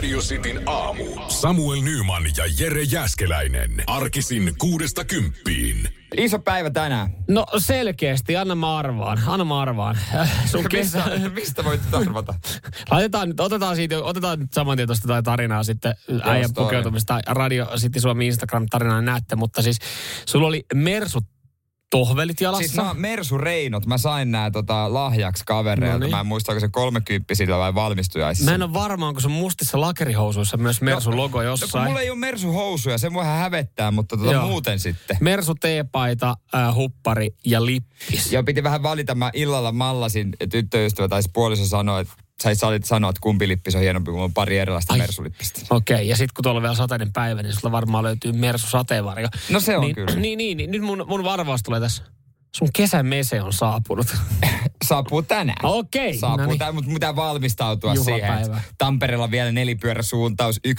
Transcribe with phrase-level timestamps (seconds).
[0.00, 1.04] Radio Cityn aamu.
[1.28, 3.70] Samuel Nyman ja Jere Jäskeläinen.
[3.86, 5.88] Arkisin kuudesta kymppiin.
[6.16, 7.10] Iso päivä tänään.
[7.28, 9.98] No selkeästi, anna mä arvaan, anna mä arvaan.
[10.50, 12.34] Sun mistä, mistä voit arvata?
[12.90, 17.20] Laitetaan nyt, otetaan siitä, otetaan nyt saman tien tuosta tarinaa sitten äijän pukeutumista.
[17.26, 19.78] Radio City Suomi Instagram-tarinaa näette, mutta siis
[20.26, 21.24] sulla oli Mersut
[21.90, 22.62] tohvelit jalassa.
[22.62, 25.98] Siis mä Mersu Reinot, mä sain nää tota, lahjaksi kavereilta.
[25.98, 26.10] No niin.
[26.10, 28.50] Mä en muista, onko se kolmekymppisillä vai valmistujaisissa.
[28.50, 31.84] Mä en ole varma, onko sun mustissa lakerihousuissa myös Mersu no, logo no, jossain.
[31.84, 35.16] No, mulla ei ole Mersu housuja, se mua hävettää, mutta tota muuten sitten.
[35.20, 38.32] Mersu teepaita, äh, huppari ja lippis.
[38.32, 43.10] Ja piti vähän valita, mä illalla mallasin tyttöystävä tai puoliso sanoi, että sä salit sanoa,
[43.10, 45.60] että kumpi lippis on hienompi, kun on pari erilaista mersulippistä.
[45.70, 48.66] Okei, okay, ja sitten kun tuolla on vielä sateinen päivä, niin sulla varmaan löytyy mersu
[48.66, 49.28] sateenvarjo.
[49.50, 50.14] No se on niin, kyllä.
[50.20, 52.02] Niin, niin, niin, nyt mun, mun varvaus tulee tässä.
[52.56, 54.06] Sun kesämese on saapunut.
[54.88, 55.56] Saapuu tänään.
[55.62, 56.08] Okei.
[56.08, 58.44] Okay, Saapuu no tänään, mutta mitä valmistautua Juhlapäivä.
[58.44, 58.60] siihen.
[58.78, 60.72] Tampereella vielä nelipyöräsuuntaus 11.30.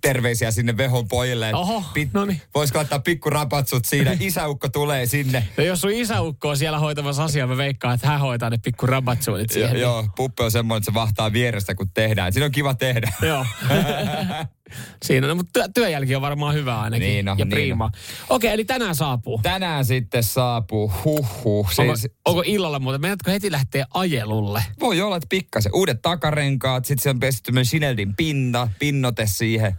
[0.00, 1.54] Terveisiä sinne Vehon pojille.
[1.54, 2.42] Oho, Pit- no niin.
[2.54, 4.16] Voisiko laittaa pikku rapatsut siinä.
[4.20, 5.48] Isäukko tulee sinne.
[5.56, 8.86] Ja jos sun isäukko on siellä hoitamassa asiaa, mä veikkaan, että hän hoitaa ne pikku
[8.86, 9.72] rapatsut siihen.
[9.72, 12.32] Jo, joo, puppe on semmoinen, että se vahtaa vierestä, kun tehdään.
[12.32, 13.12] Siinä on kiva tehdä.
[13.22, 13.46] Joo.
[15.02, 17.06] Siinä, no, mutta työ, työjälki on varmaan hyvä ainakin.
[17.06, 17.84] Niin no, ja niin prima.
[17.84, 17.90] No.
[18.28, 19.40] Okei, eli tänään saapuu.
[19.42, 21.68] Tänään sitten saapuu, huhhuh.
[21.78, 23.00] Onko, se, onko illalla muuten?
[23.00, 24.64] Meidätkö heti lähteä ajelulle?
[24.80, 25.74] Voi olla, että pikkasen.
[25.74, 29.74] Uudet takarenkaat, sitten se on pestetty myös Sineldin pinna, pinnote siihen.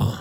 [0.00, 0.14] Joo.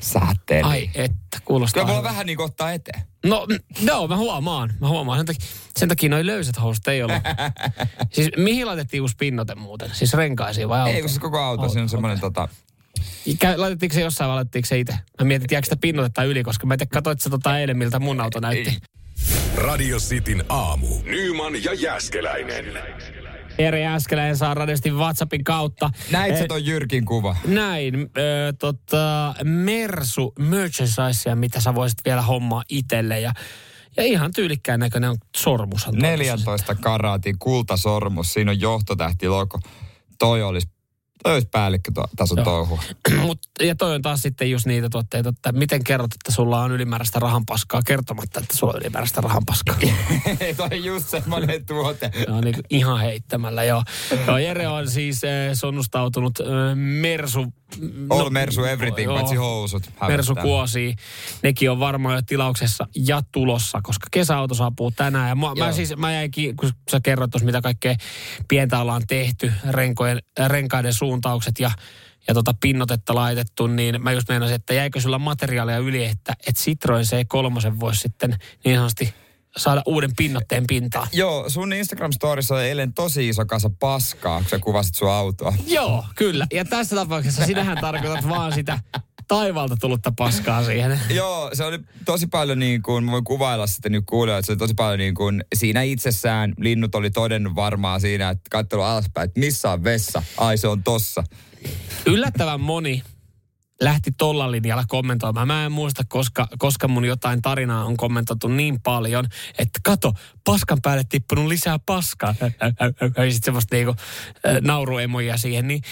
[0.00, 0.68] Säätteeli.
[0.68, 1.82] Ai että, kuulostaa.
[1.82, 3.02] Kyllä mulla vähän niin ottaa eteen.
[3.26, 3.46] No,
[3.82, 4.72] joo, mä huomaan.
[4.80, 5.18] Mä huomaan.
[5.18, 7.22] Sen takia, sen takia noi löysät housut ei ollut.
[8.12, 9.90] siis mihin laitettiin uusi pinnote muuten?
[9.92, 10.92] Siis renkaisiin vai auto?
[10.92, 11.62] Ei, kun se koko auto.
[11.62, 11.72] auto.
[11.72, 12.30] Siinä on semmoinen okay.
[12.30, 12.48] tota,
[13.56, 14.92] Laitettiinko se jossain vai laitettiinko se itse?
[14.92, 17.78] Mä mietin, että jääkö sitä pinnotetta yli, koska mä en tiedä, katsoit sä tota eilen,
[17.78, 18.78] miltä mun auto näytti.
[19.56, 20.86] Radio Cityn aamu.
[21.04, 22.64] Nyman ja Jäskeläinen.
[23.58, 25.90] Eri Jäskeläinen saa radiosti WhatsAppin kautta.
[26.10, 27.36] Näit sä ton Jyrkin kuva?
[27.46, 27.94] Näin.
[27.94, 28.10] Äh,
[28.58, 33.20] tota, Mersu merchandisea, mitä sä voisit vielä hommaa itselle.
[33.20, 33.32] Ja
[33.96, 35.86] ja ihan tyylikkään näköinen on sormus.
[35.92, 39.60] 14 karaatin kultasormus, siinä on johtotähti logo.
[40.18, 40.68] Toi olisi
[41.22, 42.80] Toi olisi päällikkötason touhu.
[43.22, 46.72] Mut, ja toi on taas sitten just niitä tuotteita, että miten kerrot, että sulla on
[46.72, 49.76] ylimääräistä rahanpaskaa kertomatta, että sulla on ylimääräistä rahanpaskaa.
[50.56, 52.10] toi just semmoinen tuote.
[52.28, 53.82] no niin ihan heittämällä, joo.
[54.26, 57.46] joo Jere on siis äh, sonnustautunut äh, Mersu
[58.10, 59.86] All no, Mersu everything, joo, paitsi housut.
[59.86, 60.08] Hävettää.
[60.08, 60.96] Mersu kuosi.
[61.42, 65.28] Nekin on varmaan jo tilauksessa ja tulossa, koska kesäauto saapuu tänään.
[65.28, 67.94] Ja mä, mä, siis, mä jäinkin, kun sä kerroit tuossa, mitä kaikkea
[68.48, 71.70] pientä ollaan tehty, renkojen, renkaiden suuntaukset ja
[72.28, 76.62] ja tota pinnotetta laitettu, niin mä just meinasin, että jäikö sulla materiaalia yli, että, että
[76.62, 79.14] Citroen C3 voisi sitten niin sanotusti
[79.56, 81.08] saada uuden pinnotteen pintaan.
[81.12, 85.54] Joo, sun Instagram-storissa on eilen tosi iso kasa paskaa, kun sä kuvasit sun autoa.
[85.66, 86.46] Joo, kyllä.
[86.52, 88.78] Ja tässä tapauksessa sinähän tarkoitat vaan sitä
[89.28, 91.00] taivaalta tullutta paskaa siihen.
[91.10, 94.52] Joo, se oli tosi paljon niin kuin, mä voin kuvailla sitten nyt kuulijoille, että se
[94.52, 99.28] oli tosi paljon niin kuin, siinä itsessään linnut oli todennut varmaan siinä, että katselu alaspäin,
[99.28, 101.24] että missä on vessa, ai se on tossa.
[102.06, 103.02] Yllättävän moni
[103.80, 105.46] lähti tolla linjalla kommentoimaan.
[105.46, 109.26] Mä en muista, koska, koska mun jotain tarinaa on kommentoitu niin paljon,
[109.58, 110.12] että kato,
[110.44, 112.34] paskan päälle tippunut lisää paskaa.
[112.40, 113.94] Ja sitten semmoista niinku
[114.60, 115.68] nauruemoja siihen.
[115.68, 115.82] Niin.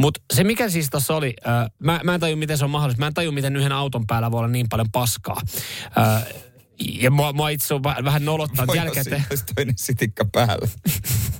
[0.00, 1.36] Mutta se mikä siis tuossa oli,
[1.78, 3.00] mä, mä en taju miten se on mahdollista.
[3.00, 5.40] Mä en taju miten yhden auton päällä voi olla niin paljon paskaa.
[6.78, 9.06] Ja mua, mua itse on vähän nolottaa jälkeen.
[9.10, 10.68] Voi toinen sitikka päällä.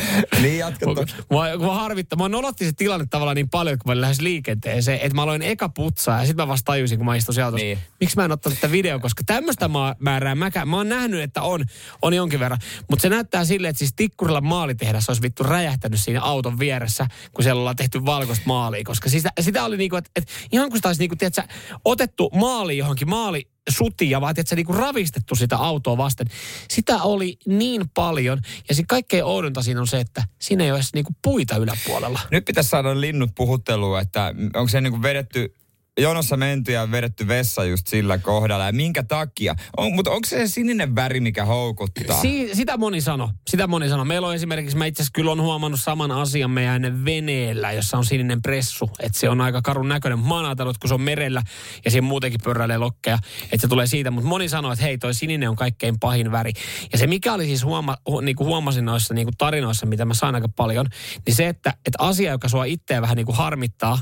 [0.42, 0.86] niin jatka
[1.30, 2.16] Mua, mua harvittaa.
[2.16, 5.68] Mua nolotti se tilanne tavallaan niin paljon, kun mä lähes liikenteeseen, että mä aloin eka
[5.68, 7.78] putsaa ja sitten mä vasta tajusin, kun mä istuin sieltä, niin.
[8.00, 10.66] miksi mä en ottanut tätä video, koska tämmöistä mä määrää mäkä.
[10.66, 11.64] Mä oon nähnyt, että on,
[12.02, 12.58] on jonkin verran.
[12.90, 17.42] Mutta se näyttää silleen, että siis Tikkurilla maalitehdassa olisi vittu räjähtänyt siinä auton vieressä, kun
[17.42, 18.84] siellä ollaan tehty valkoista maalia.
[18.84, 21.42] Koska sitä, sitä oli niinku, että et ihan kun sitä olisi niinku, tiedätkö,
[21.84, 26.26] otettu maali johonkin maali sutia, vaan että se niinku ravistettu sitä autoa vasten.
[26.70, 28.40] Sitä oli niin paljon.
[28.68, 32.20] Ja se kaikkein oudonta siinä on se, että siinä ei ole edes niinku puita yläpuolella.
[32.30, 35.54] Nyt pitäisi saada linnut puhuttelua, että onko se niinku vedetty
[36.00, 38.66] jonossa menty ja vedetty vessa just sillä kohdalla.
[38.66, 39.54] Ja minkä takia?
[39.76, 42.20] On, mutta onko se se sininen väri, mikä houkuttaa?
[42.20, 43.30] Si- sitä moni sano.
[43.50, 44.04] Sitä moni sano.
[44.04, 48.04] Meillä on esimerkiksi, mä itse asiassa kyllä on huomannut saman asian meidän veneellä, jossa on
[48.04, 48.90] sininen pressu.
[49.00, 50.18] Että se on aika karun näköinen.
[50.18, 51.42] Mä oon ajatellut, kun se on merellä
[51.84, 54.10] ja siinä muutenkin pyöräilee lokkeja, että se tulee siitä.
[54.10, 56.52] Mutta moni sanoo, että hei, toi sininen on kaikkein pahin väri.
[56.92, 60.04] Ja se mikä oli siis huoma, hu, niin kuin huomasin noissa niin kuin tarinoissa, mitä
[60.04, 60.86] mä saan aika paljon,
[61.26, 63.98] niin se, että, että asia, joka sua itseä vähän niin kuin harmittaa,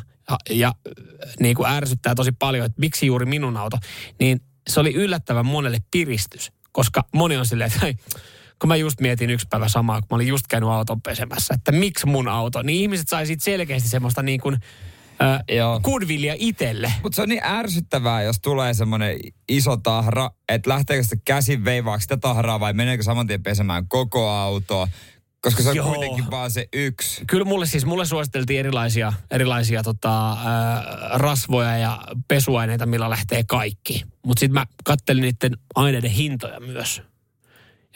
[0.51, 0.75] ja
[1.41, 3.77] niin kuin ärsyttää tosi paljon, että miksi juuri minun auto,
[4.21, 8.05] niin se oli yllättävän monelle piristys, koska moni on silleen, että
[8.61, 11.73] kun mä just mietin yksi päivä samaa, kun mä olin just käynyt auton pesemässä, että
[11.73, 14.57] miksi mun auto, niin ihmiset sai siitä selkeästi semmoista niin kuin,
[15.83, 16.93] goodwillia itselle.
[17.03, 19.19] Mutta se on niin ärsyttävää, jos tulee semmoinen
[19.49, 24.29] iso tahra, että lähteekö se käsin veivaaksi sitä tahraa vai meneekö saman tien pesemään koko
[24.31, 24.89] autoa.
[25.43, 25.95] Koska se on Joo.
[25.95, 27.25] kuitenkin vaan se yksi.
[27.27, 30.39] Kyllä mulle siis, mulle suositeltiin erilaisia, erilaisia tota, äh,
[31.13, 34.05] rasvoja ja pesuaineita, millä lähtee kaikki.
[34.27, 37.03] Mutta sitten mä kattelin niiden aineiden hintoja myös.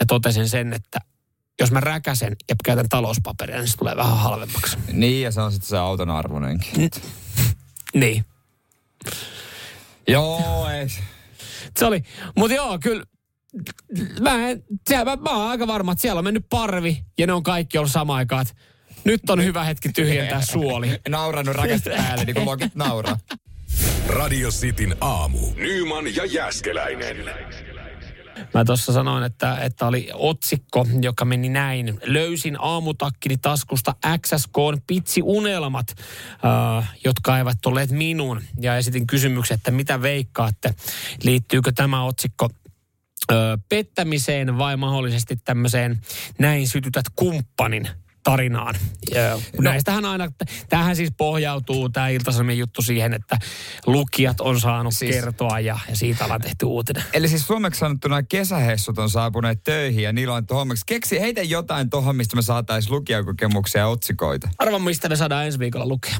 [0.00, 1.00] Ja totesin sen, että
[1.60, 4.76] jos mä räkäsen ja käytän talouspaperia, niin se tulee vähän halvemmaksi.
[4.92, 6.90] Niin, ja se on sitten se auton arvonenkin.
[7.94, 8.24] niin.
[10.08, 10.88] Joo, ei.
[11.78, 12.02] Se oli,
[12.36, 13.04] mutta joo, kyllä
[14.20, 17.32] mä, en, siellä, mä, mä oon aika varma, että siellä on mennyt parvi ja ne
[17.32, 18.54] on kaikki ollut sama aikaan, että
[19.04, 21.00] nyt on hyvä hetki tyhjentää suoli.
[21.08, 23.18] Naurannut rakasta päälle, niin kuin lokit nauraa.
[24.08, 25.38] Radio Cityn aamu.
[25.56, 27.16] Nyman ja Jäskeläinen.
[28.54, 32.00] Mä tuossa sanoin, että, että oli otsikko, joka meni näin.
[32.04, 35.86] Löysin aamutakkini taskusta XSKn pitsiunelmat,
[36.78, 38.42] äh, jotka eivät olleet minun.
[38.60, 40.74] Ja esitin kysymyksen, että mitä veikkaatte?
[41.22, 42.48] Liittyykö tämä otsikko
[43.32, 46.00] ö, pettämiseen vai mahdollisesti tämmöiseen
[46.38, 47.88] näin sytytät kumppanin
[48.24, 48.74] tarinaan.
[49.14, 49.40] Ja no.
[49.60, 50.28] Näistähän aina,
[50.68, 53.38] tähän siis pohjautuu tämä iltasanomien juttu siihen, että
[53.86, 57.02] lukijat on saanut siis, kertoa ja, ja siitä ollaan tehty uutinen.
[57.12, 60.82] Eli siis suomeksi sanottuna kesähessut on saapuneet töihin ja niillä on hommaksi.
[60.86, 64.48] Keksi heitä jotain tuohon, mistä me saataisiin lukijakokemuksia ja otsikoita.
[64.58, 66.16] Arvan, mistä me saadaan ensi viikolla lukea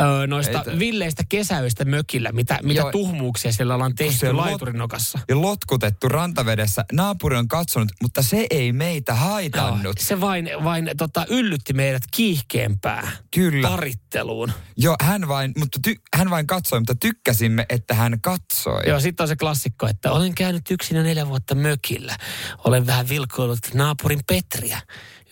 [0.00, 0.78] öö, noista Eitä.
[0.78, 5.18] villeistä kesäyistä mökillä, mitä, mitä Joo, tuhmuuksia siellä ollaan tehty laiturinokassa.
[5.28, 6.84] Ja lotkutettu rantavedessä.
[6.92, 9.84] Naapuri on katsonut, mutta se ei meitä haitannut.
[9.84, 13.68] Joo, se vain, vain tota, yllytti meidät kiihkeämpää Kyllä.
[13.68, 14.52] paritteluun.
[14.76, 18.80] Joo, hän vain, mutta ty, hän vain katsoi, mutta tykkäsimme, että hän katsoi.
[18.86, 22.16] Joo, sitten on se klassikko, että olen käynyt yksin neljä vuotta mökillä.
[22.64, 24.80] Olen vähän vilkoillut naapurin Petriä.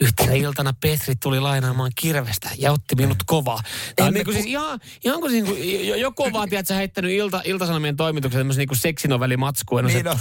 [0.02, 3.60] Yhtenä iltana Petri tuli lainaamaan kirvestä ja otti minut kovaa.
[3.96, 7.10] Tämä on niin kuin siis ihan, ihan kuin siis, jo, joku on vaan, tiedätkö, heittänyt
[7.10, 9.84] ilta, iltasanomien toimituksen tämmöisen niin seksinovelimatskuun.
[9.84, 10.18] Niin no.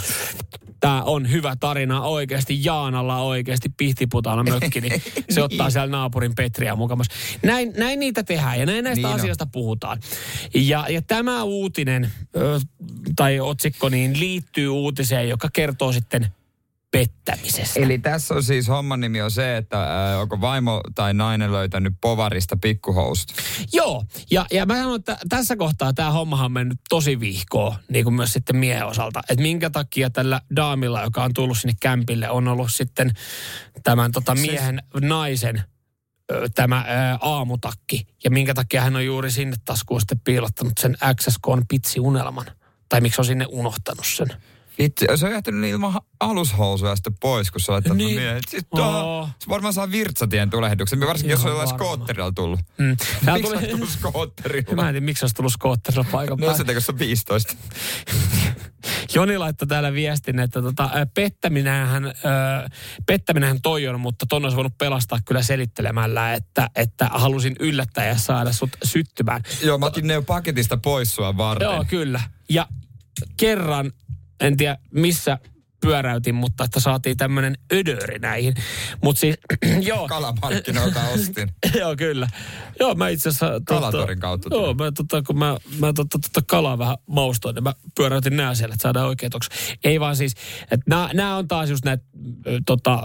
[0.80, 2.64] Tämä on hyvä tarina oikeasti.
[2.64, 7.06] Jaanalla oikeasti pihtiputana mökki, niin se ottaa siellä naapurin Petriä mukamas.
[7.42, 9.50] Näin, näin niitä tehdään ja näin näistä niin asioista on.
[9.50, 10.00] puhutaan.
[10.54, 12.12] Ja, ja tämä uutinen
[13.16, 16.26] tai otsikko niin liittyy uutiseen, joka kertoo sitten
[16.92, 17.80] pettämisestä.
[17.80, 21.94] Eli tässä on siis homman nimi on se, että äh, onko vaimo tai nainen löytänyt
[22.00, 23.32] povarista pikkuhousut.
[23.72, 28.04] Joo, ja, ja mä sanon, että tässä kohtaa tämä hommahan on mennyt tosi vihkoon, niin
[28.04, 29.20] kuin myös sitten miehen osalta.
[29.28, 33.10] Että minkä takia tällä daamilla, joka on tullut sinne kämpille, on ollut sitten
[33.82, 35.04] tämän tota, miehen, siis...
[35.04, 35.62] naisen
[36.54, 38.06] tämä ää, aamutakki.
[38.24, 42.46] Ja minkä takia hän on juuri sinne taskuun sitten piilottanut sen XSK pitsi-unelman.
[42.88, 44.28] Tai miksi on sinne unohtanut sen.
[44.78, 48.16] Itse, se on jähtynyt ilman alushousuja sitten pois, kun sä laittanut niin.
[48.16, 48.42] niin.
[48.48, 49.28] Sitten oh.
[49.38, 52.60] se varmaan saa virtsatien tulehduksen, varsinkin Ihan jos on jollain skootterilla tullut.
[52.78, 52.96] Mm.
[53.34, 53.66] miksi tuli...
[53.66, 54.74] tullut skootterilla?
[54.74, 56.52] Mä en tiedä, miksi olisi tullut skootterilla paikan päälle.
[56.52, 57.54] No se tekee 15.
[59.14, 62.12] Joni laittoi täällä viestin, että tota, pettäminähän, äh,
[63.06, 68.18] pettäminähän toi on, mutta ton olisi voinut pelastaa kyllä selittelemällä, että, että halusin yllättää ja
[68.18, 69.42] saada sut syttymään.
[69.62, 71.66] Joo, mä otin ne paketista pois sua varten.
[71.66, 72.20] Joo, kyllä.
[72.48, 72.66] Ja
[73.36, 73.92] kerran
[74.42, 75.38] en tiedä missä
[75.82, 78.54] pyöräytin, mutta että saatiin tämmöinen ödöri näihin.
[79.02, 79.36] Mutta siis,
[79.88, 80.08] joo.
[80.08, 81.50] Kalamarkkinoilta ostin.
[81.80, 82.28] joo, kyllä.
[82.80, 83.60] Joo, mä itse asiassa...
[83.64, 84.48] Kalatorin kautta.
[84.52, 88.54] Joo, mä, tota, kun mä, mä tota, tota, kalaa vähän maustoin, niin mä pyöräytin nää
[88.54, 89.50] siellä, että saadaan oikeetoksi.
[89.84, 90.34] Ei vaan siis,
[90.70, 92.04] että nämä on taas just näitä
[92.66, 93.02] tota,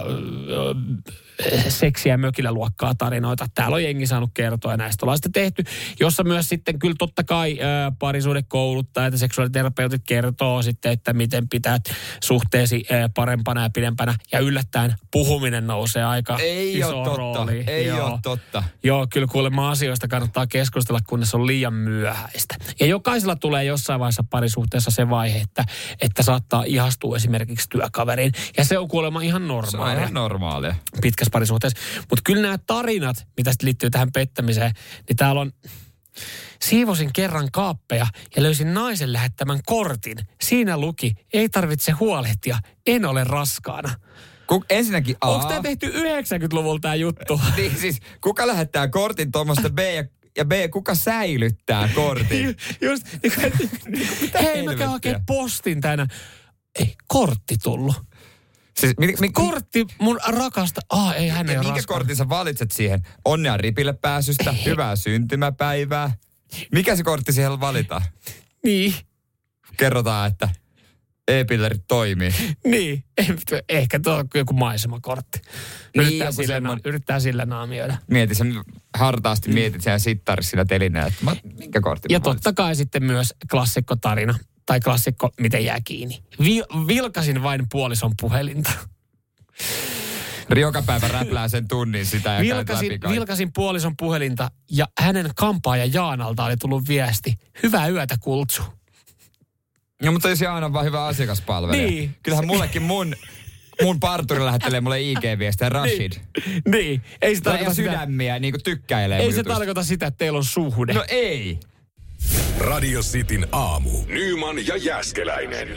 [1.68, 3.46] seksiä mökillä luokkaa tarinoita.
[3.54, 5.64] Täällä on jengi saanut kertoa ja näistä ollaan sitten tehty,
[6.00, 7.58] jossa myös sitten kyllä totta kai
[7.98, 11.78] parisuudekouluttajat ja seksuaaliterapeutit kertoo sitten, että miten pitää
[12.22, 14.14] suhteesi parempana ja pidempänä.
[14.32, 17.18] Ja yllättäen puhuminen nousee aika Ei iso ole totta.
[17.18, 17.64] rooli.
[17.66, 18.06] Ei Joo.
[18.10, 18.62] ole totta.
[18.82, 22.54] Joo, kyllä kuulemma asioista kannattaa keskustella, kunnes on liian myöhäistä.
[22.80, 25.64] Ja jokaisella tulee jossain vaiheessa parisuhteessa se vaihe, että,
[26.00, 28.32] että saattaa ihastua esimerkiksi työkaveriin.
[28.56, 29.94] Ja se on kuulemma ihan normaalia.
[29.94, 30.74] Se on ihan normaalia.
[31.28, 31.78] Pitkässä parisuhteessa.
[32.10, 34.72] Mutta kyllä nämä tarinat, mitä liittyy tähän pettämiseen,
[35.08, 35.52] niin täällä on
[36.60, 38.06] Siivosin kerran kaappeja
[38.36, 40.18] ja löysin naisen lähettämän kortin.
[40.42, 43.94] Siinä luki, ei tarvitse huolehtia, en ole raskaana.
[44.46, 45.30] Ku, ensinnäkin A.
[45.30, 47.40] Onko tämä tehty 90-luvulla tämä juttu?
[47.56, 50.04] niin siis, kuka lähettää kortin tuommoista B ja,
[50.36, 52.56] ja B, kuka säilyttää kortin?
[52.90, 53.52] Just, niin kuin,
[54.20, 56.08] Mitä hei mä käyn postin tänään.
[56.78, 58.07] Ei, kortti tullut.
[58.80, 60.80] Siis, mi, mi, Kortti mun rakasta.
[60.90, 61.86] Ah, ei hän ei minkä raskaana.
[61.86, 63.02] kortin sä valitset siihen?
[63.24, 66.12] Onnea ripille pääsystä, hyvää syntymäpäivää.
[66.72, 68.02] Mikä se kortti siihen valitaan?
[68.64, 68.94] Niin,
[69.76, 70.48] Kerrotaan, että
[71.28, 72.32] e-pillerit toimii.
[72.64, 73.04] niin.
[73.20, 75.38] Eh- Ehkä tuo on joku maisemakortti.
[75.96, 77.96] Niin, Yrittää, ja sillä, na- yrittää sillä naamioida.
[78.10, 78.54] Mieti sen
[78.98, 83.34] hartaasti, mietit sen sittarissa sillä telineellä, että mä, minkä kortin Ja totta kai sitten myös
[83.50, 84.38] klassikkotarina.
[84.68, 86.22] Tai klassikko, miten jää kiinni.
[86.44, 88.70] Vi- vilkasin vain puolison puhelinta.
[90.56, 96.44] Joka päivä räplää sen tunnin sitä ja Vilkasin, vilkasin puolison puhelinta ja hänen kampaaja Jaanalta
[96.44, 97.34] oli tullut viesti.
[97.62, 98.62] Hyvää yötä, Kultsu.
[100.02, 101.86] No, mutta olisi aina vaan hyvä asiakaspalvelija.
[101.86, 102.16] Niin.
[102.22, 103.14] Kyllähän mullekin mun,
[103.82, 106.12] mun parturi lähettelee mulle IG-viestejä, Rashid.
[106.68, 110.36] Niin, ei se tarkoita sitä, sydämiä, niin kuin tykkäilee ei se tarkoita sitä, että teillä
[110.36, 110.92] on suhde.
[110.92, 111.60] No ei.
[112.58, 113.90] Radio Cityn aamu.
[114.06, 115.68] Nyman ja Jäskeläinen.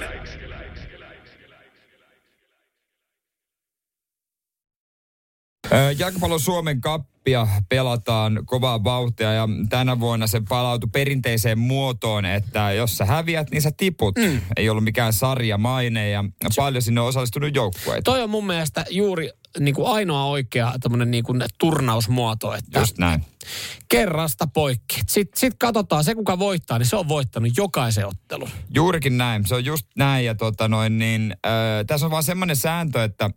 [5.97, 12.97] Jalkapallon Suomen kappia pelataan kovaa vauhtia ja tänä vuonna se palautui perinteiseen muotoon, että jos
[12.97, 14.17] sä häviät, niin sä tiput.
[14.17, 14.41] Mm.
[14.57, 18.11] Ei ollut mikään sarjamaine ja paljon sinne on osallistunut joukkueita.
[18.11, 20.73] Toi on mun mielestä juuri niin kuin ainoa oikea
[21.05, 23.25] niin kuin turnausmuoto, että Just näin.
[23.89, 25.01] Kerrasta poikki.
[25.07, 28.49] Sitten sit katsotaan, se kuka voittaa, niin se on voittanut jokaisen ottelun.
[28.75, 29.47] Juurikin näin.
[29.47, 31.49] Se on just näin ja tota noin niin, ö,
[31.87, 33.29] tässä on vaan semmoinen sääntö, että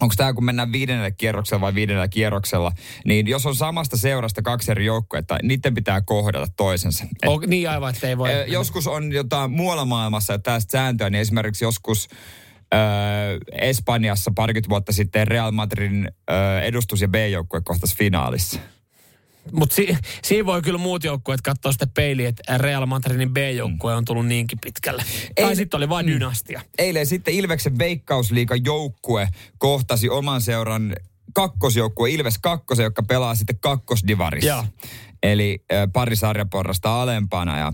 [0.00, 2.72] onko tämä kun mennään viidennelle kierroksella vai viidennellä kierroksella,
[3.04, 7.04] niin jos on samasta seurasta kaksi eri joukkuetta, niiden pitää kohdata toisensa.
[7.04, 8.32] Et, On, niin aivan, että ei voi.
[8.34, 12.08] ö, joskus on jotain muualla maailmassa tästä sääntöä, niin esimerkiksi joskus
[12.74, 12.76] ö,
[13.52, 18.60] Espanjassa parikymmentä vuotta sitten Real Madridin ö, edustus- ja B-joukkue kohtasi finaalissa.
[19.52, 24.04] Mutta si- siinä voi kyllä muut joukkueet katsoa sitten peiliin, että Real Madridin B-joukkue on
[24.04, 25.04] tullut niinkin pitkälle.
[25.36, 26.60] Ei- tai sitten oli vain dynastia.
[26.78, 30.96] eilen sitten Ilveksen veikkausliikan joukkue kohtasi oman seuran
[31.34, 34.48] kakkosjoukkue Ilves kakkosen, joka pelaa sitten kakkosdivarissa.
[34.48, 34.64] Joo.
[35.22, 37.58] Eli äh, pari sarjaporrasta alempana.
[37.58, 37.72] Ja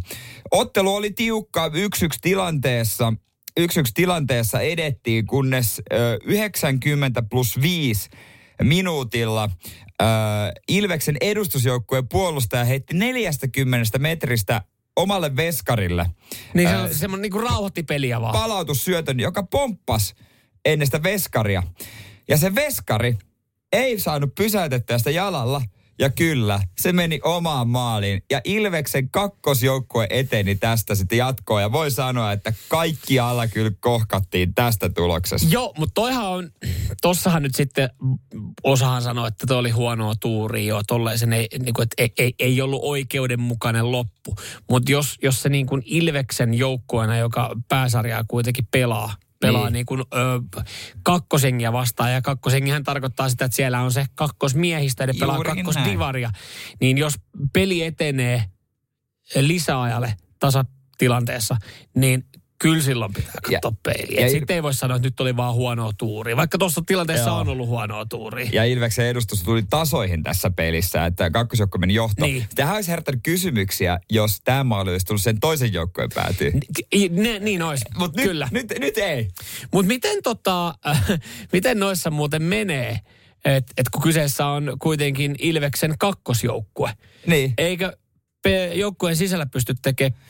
[0.51, 1.73] ottelu oli tiukka 1-1
[2.21, 3.13] tilanteessa.
[3.61, 3.63] 1-1
[3.95, 8.11] tilanteessa edettiin, kunnes äh, 90 plus 5
[8.65, 9.45] minuutilla
[10.03, 10.09] äh,
[10.69, 14.63] Ilveksen edustusjoukkueen puolustaja heitti 40 metristä
[14.97, 16.07] omalle veskarille.
[16.55, 18.33] Niin se Ää, on semmoinen niinku rauhoitti peliä vaan.
[18.33, 20.15] palautussyötön, joka pomppas
[20.65, 21.63] ennen sitä veskaria.
[22.29, 23.19] Ja se veskari
[23.73, 25.63] ei saanut pysäytettyä sitä jalalla.
[26.01, 28.23] Ja kyllä, se meni omaan maaliin.
[28.31, 31.61] Ja Ilveksen kakkosjoukkue eteni tästä sitten jatkoa.
[31.61, 35.49] Ja voi sanoa, että kaikki alla kyllä kohkattiin tästä tuloksesta.
[35.51, 36.51] Joo, mutta toihan on,
[37.03, 37.91] tossahan nyt sitten
[38.65, 42.35] osahan sanoi, että toi oli huonoa tuuria jo, tollaisen ei, niin kuin, että ei, ei,
[42.39, 44.37] ei ollut oikeudenmukainen loppu.
[44.71, 49.73] Mutta jos, jos se niin kuin Ilveksen joukkueena, joka pääsarjaa kuitenkin pelaa, pelaa Niin.
[49.73, 49.87] niin.
[49.87, 50.07] kuin, ö,
[51.03, 52.13] kakkosengia vastaan.
[52.13, 56.31] Ja kakkosengihän tarkoittaa sitä, että siellä on se kakkosmiehistä, eli pelaa Juurikin kakkosdivaria.
[56.81, 57.15] Niin jos
[57.53, 58.45] peli etenee
[59.41, 61.57] lisäajalle tasatilanteessa,
[61.97, 62.25] niin
[62.61, 64.21] kyllä silloin pitää katsoa peiliä.
[64.21, 66.37] ja il- Sitten ei voi sanoa, että nyt oli vaan huonoa tuuria.
[66.37, 67.39] Vaikka tuossa tilanteessa Joo.
[67.39, 68.51] on ollut huonoa tuuria.
[68.53, 72.31] Ja Ilveksen edustus tuli tasoihin tässä pelissä, että kakkosjoukko meni johtoon.
[72.31, 72.47] Niin.
[72.55, 76.61] Tähän olisi herättänyt kysymyksiä, jos tämä maali olisi tullut sen toisen joukkojen päätyyn.
[77.11, 78.49] Ne, niin olisi, Mutta kyllä.
[78.51, 79.29] nyt, nyt, nyt ei.
[79.73, 81.05] Mutta miten, tota, äh,
[81.53, 82.99] miten noissa muuten menee,
[83.45, 86.91] että et kun kyseessä on kuitenkin Ilveksen kakkosjoukkue,
[87.27, 87.55] Niin.
[87.59, 87.93] eikö
[88.75, 90.21] joukkueen sisällä pysty tekemään,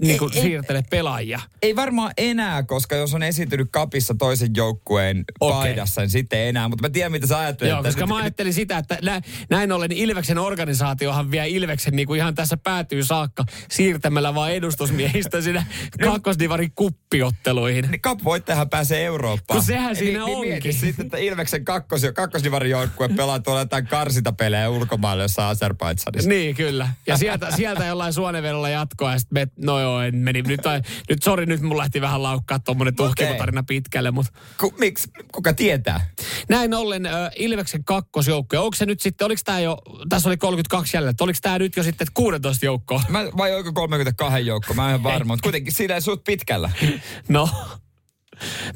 [0.00, 1.40] niin kuin Ei- ei- siirtele pelaajia?
[1.62, 5.56] Ei varmaan enää, koska jos on esiintynyt kapissa toisen joukkueen Okei.
[5.60, 6.68] paidassa, niin sitten ei enää.
[6.68, 7.70] Mutta mä tiedän, mitä sä ajattelet.
[7.70, 12.06] Joo, koska nyt- mä ajattelin sitä, että nä, näin ollen Ilveksen organisaatiohan vie Ilveksen niin
[12.06, 15.66] kuin ihan tässä päätyy saakka siirtämällä vaan edustusmiehistä sinne
[16.04, 17.88] kakkosdivarin kuppiotteluihin.
[17.90, 19.58] Niin Cup-voittajahan pääsee Eurooppaan.
[19.58, 20.74] Kun sehän siinä niin, niin onkin.
[20.74, 26.28] sitten, että Ilveksen kakkos, kakkosdivarin joukkue pelaa tuolla jotain karsintapelejä ulkomaille jossain Azerbaidsanissa.
[26.28, 26.88] Niin, kyllä.
[27.06, 30.42] Ja sieltä, sieltä jollain suonevedolla jatkoa ja sitten me, no joo, en meni.
[30.42, 30.60] Nyt,
[31.08, 33.06] nyt sori, nyt mun lähti vähän laukkaa tuommoinen Okei.
[33.06, 35.08] tuhkimutarina pitkälle, mutta Ku, miksi?
[35.32, 36.10] Kuka tietää?
[36.48, 38.62] näin ollen ö, Ilveksen kakkosjoukkoja.
[38.62, 39.78] Onko se nyt sitten, oliko tämä jo,
[40.08, 43.02] tässä oli 32 jäljellä, oliko tämä nyt jo sitten 16 joukkoa?
[43.08, 44.74] Mä, vai oliko 32 joukko?
[44.74, 46.70] Mä en varma, mutta kuitenkin siinä suut pitkällä.
[47.28, 47.48] No.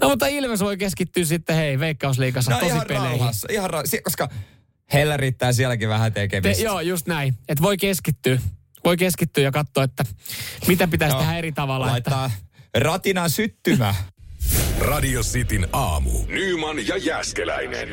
[0.00, 3.10] No mutta Ilves voi keskittyä sitten, hei, Veikkausliigassa No tosi ihan peleihin.
[3.10, 4.28] rauhassa, ihan rauhassa, koska
[4.92, 6.64] heillä riittää sielläkin vähän Te, tekemistä.
[6.64, 7.34] joo, just näin.
[7.48, 8.38] Että voi keskittyä.
[8.84, 10.04] Voi keskittyä ja katsoa, että
[10.66, 11.86] mitä pitäisi tehdä eri tavalla.
[11.86, 12.80] Laittaa että...
[12.80, 13.94] ratinan syttymä.
[14.78, 16.10] Radio Cityn aamu.
[16.26, 17.88] Nyman ja Jäskeläinen.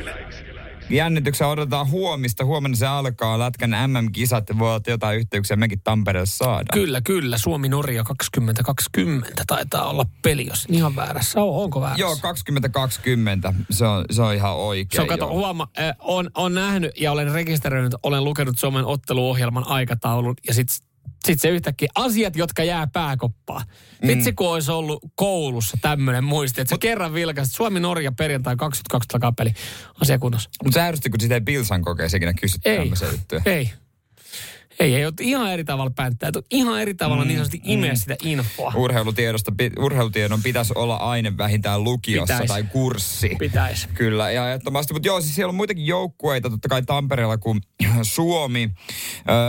[0.90, 2.44] Jännityksen odotetaan huomista.
[2.44, 3.38] Huomenna se alkaa.
[3.38, 4.44] Lätkän MM-kisat.
[4.58, 6.72] Voi olla jotain yhteyksiä mekin Tampereelle saada.
[6.72, 7.38] Kyllä, kyllä.
[7.38, 11.62] Suomi-Norja 2020 taitaa olla peli, jos ihan väärässä on.
[11.62, 12.00] Onko väärässä?
[12.00, 13.54] Joo, 2020.
[13.70, 14.88] Se on, se on ihan oikein.
[14.92, 19.66] Se on, kato, huoma, äh, on, on nähnyt ja olen rekisteröinyt, olen lukenut Suomen otteluohjelman
[19.66, 20.87] aikataulun ja sitten
[21.24, 23.64] sitten se yhtäkkiä asiat, jotka jää pääkoppaan.
[24.02, 24.08] Mm.
[24.08, 29.08] Vitsi, kun olisi ollut koulussa tämmöinen muisti, että se Mut, kerran vilkaisi, Suomi-Norja perjantai 22
[29.08, 29.52] takapeli
[30.00, 30.50] asiakunnossa.
[30.64, 32.92] Mutta sä ärsytti, kun sitä ei Pilsan kokeessa ikinä kysytty ei,
[33.44, 33.70] ei.
[34.80, 36.30] Ei, ei ole ihan eri tavalla pänttää.
[36.50, 37.70] Ihan eri tavalla mm, niin sanotusti mm.
[37.72, 38.72] imeä sitä infoa.
[38.76, 42.48] Urheilutiedosta, urheilutiedon pitäisi olla aine vähintään lukiossa Pitäis.
[42.48, 43.36] tai kurssi.
[43.38, 43.88] Pitäisi.
[43.88, 44.92] Kyllä, ja ehdottomasti.
[44.92, 47.60] Mutta joo, siis siellä on muitakin joukkueita totta kai Tampereella kuin
[48.02, 48.70] Suomi.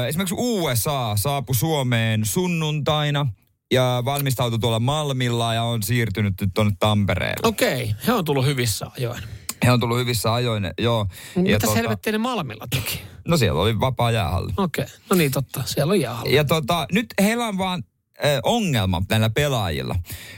[0.08, 3.28] Esimerkiksi USA saapui Suomeen sunnuntaina
[3.72, 7.48] ja valmistautui tuolla Malmilla ja on siirtynyt nyt tuonne Tampereelle.
[7.48, 7.94] Okei, okay.
[8.08, 9.22] he on tullut hyvissä ajoin.
[9.66, 11.08] He on tullut hyvissä ajoin, joo.
[11.36, 13.02] Mitä ja tuota, helvettiä ne Malmilla teki?
[13.28, 14.54] No siellä oli vapaa jäähalli.
[14.58, 14.96] Okei, okay.
[15.10, 16.36] no niin totta, siellä on jäähalli.
[16.36, 17.84] Ja tota, nyt heillä on vaan
[18.26, 19.96] äh, ongelma näillä pelaajilla.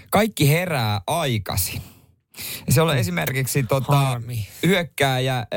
[0.09, 1.81] Kaikki herää aikasi.
[2.69, 4.21] Se on esimerkiksi tota,
[4.65, 5.47] hyökkääjä äh,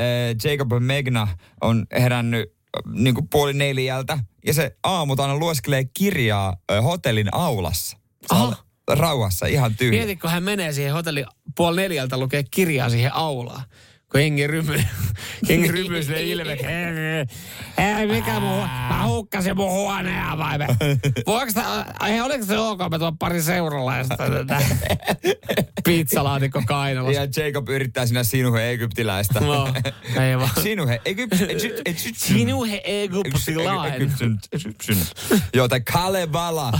[0.43, 1.27] Jacob Megna
[1.61, 7.27] on herännyt äh, niin kuin puoli neljältä ja se aamu aina lueskelee kirjaa äh, hotellin
[7.31, 7.97] aulassa.
[8.29, 9.99] Aha rauhassa, ihan tyhjä.
[9.99, 11.25] Mieti, kun hän menee siihen hotelli
[11.55, 13.63] puoli neljältä lukee kirjaa siihen aulaan
[14.15, 14.79] kun hengi rymy,
[15.49, 16.57] hengi rymy sille ilme.
[18.07, 20.67] Mikä muu, mä hukkasin mun huoneen vai me.
[21.27, 21.51] Voiko
[22.07, 24.47] ei, oliko se ok, mä tuon pari seuralla ja sitten
[25.85, 27.21] pizzalaatikko kainalossa.
[27.21, 29.39] Ja Jacob yrittää sinä sinuhe egyptiläistä.
[29.39, 29.73] No,
[30.21, 30.49] ei vaan.
[30.63, 31.69] Sinuhe egyptiläistä.
[32.13, 34.15] Sinuhe egyptiläistä.
[35.53, 36.71] Joo, tai Kalevala.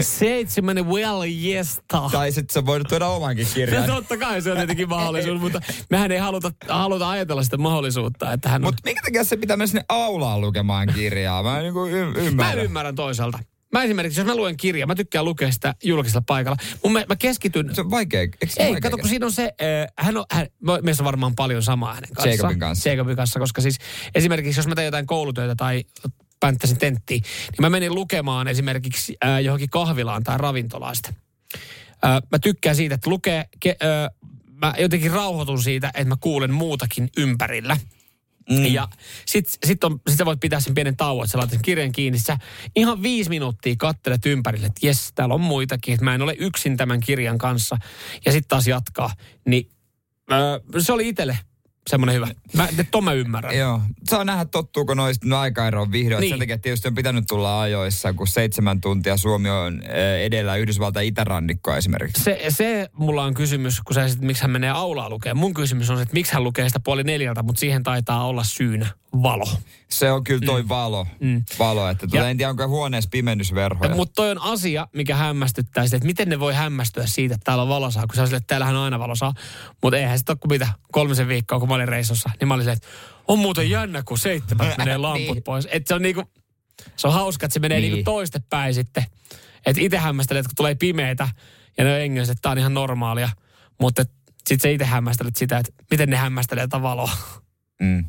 [0.00, 2.08] Seitsemän well jesta.
[2.12, 3.86] Tai sitten sä voit tuoda omankin kirjan.
[3.86, 8.32] No totta kai se on tietenkin mahdollisuus, mutta mehän ei haluta haluta ajatella sitä mahdollisuutta,
[8.32, 11.42] että hän Mutta minkä takia se pitää mennä sinne aulaan lukemaan kirjaa?
[11.42, 12.56] Mä en niin y- ymmärrä.
[12.56, 13.38] Mä ymmärrän toisaalta.
[13.72, 16.56] Mä esimerkiksi, jos mä luen kirjaa, mä tykkään lukea sitä julkisella paikalla.
[16.84, 17.74] Mun mä, mä keskityn...
[17.74, 18.20] Se on vaikea.
[18.20, 20.46] Eikö se Ei, vaikea kato, kun siinä on se, äh, hän on, hän,
[20.82, 22.30] meissä on varmaan paljon samaa hänen kanssa.
[22.30, 22.88] Jacobin kanssa.
[22.88, 23.78] Jacobin kanssa, koska siis
[24.14, 25.84] esimerkiksi jos mä teen jotain koulutöitä tai
[26.40, 31.12] pänttäsin tenttiin, niin mä menin lukemaan esimerkiksi äh, johonkin kahvilaan tai ravintolaista.
[32.04, 34.30] Äh, mä tykkään siitä, että lukee ke, äh,
[34.64, 37.76] mä jotenkin rauhoitun siitä, että mä kuulen muutakin ympärillä.
[38.50, 38.66] Mm.
[38.66, 38.88] Ja
[39.26, 42.18] sit, sit, on, sit sä voit pitää sen pienen tauon, että sä laitat kirjan kiinni.
[42.18, 42.38] Sä
[42.76, 46.76] ihan viisi minuuttia kattelet ympärille, että jes, täällä on muitakin, että mä en ole yksin
[46.76, 47.76] tämän kirjan kanssa.
[48.26, 49.10] Ja sitten taas jatkaa.
[49.46, 49.70] Niin
[50.32, 51.38] öö, se oli itselle
[51.90, 52.28] semmoinen hyvä.
[52.52, 53.58] Mä, ton mä ymmärrän.
[53.58, 53.80] Joo.
[54.04, 56.20] Saa nähdä, tottuuko noista aikaeroon vihdoin.
[56.20, 56.30] Niin.
[56.30, 61.06] Sen takia tietysti on pitänyt tulla ajoissa, kun seitsemän tuntia Suomi on eh, edellä Yhdysvaltain
[61.06, 62.22] itärannikkoa esimerkiksi.
[62.22, 65.36] Se, se mulla on kysymys, kun sä miksi hän menee aulaa lukemaan.
[65.36, 68.44] Mun kysymys on se, että miksi hän lukee sitä puoli neljältä, mutta siihen taitaa olla
[68.44, 68.86] syynä
[69.22, 69.48] valo.
[69.88, 70.68] Se on kyllä toi mm.
[70.68, 71.06] valo.
[71.20, 71.42] Mm.
[71.58, 73.94] Valo, että tuota, en tiedä, onko huoneessa pimennysverhoja.
[73.94, 77.62] Mutta toi on asia, mikä hämmästyttää sitä, että miten ne voi hämmästyä siitä, että täällä
[77.62, 79.34] on valosaa, kun on sille, että täällähän on aina valosaa.
[79.82, 82.64] Mutta eihän se ole kuin mitä kolmisen viikkoa, kun mä olin reissussa, niin mä olin
[82.64, 82.88] silleen, että
[83.28, 85.42] on muuten jännä, kun seitsemät menee lamput niin.
[85.42, 85.68] pois.
[85.70, 86.22] Että se on niinku,
[86.96, 87.92] se on hauska, että se menee niin.
[87.92, 89.04] niinku toistepäin sitten.
[89.66, 91.28] Että itse hämmästelet, että kun tulee pimeitä
[91.78, 93.28] ja ne on englanniksi, että tää on ihan normaalia.
[93.80, 94.04] Mutta
[94.48, 97.10] sitten se itse hämmästelet sitä, että miten ne hämmästelee tätä valoa.
[97.80, 98.04] Mm.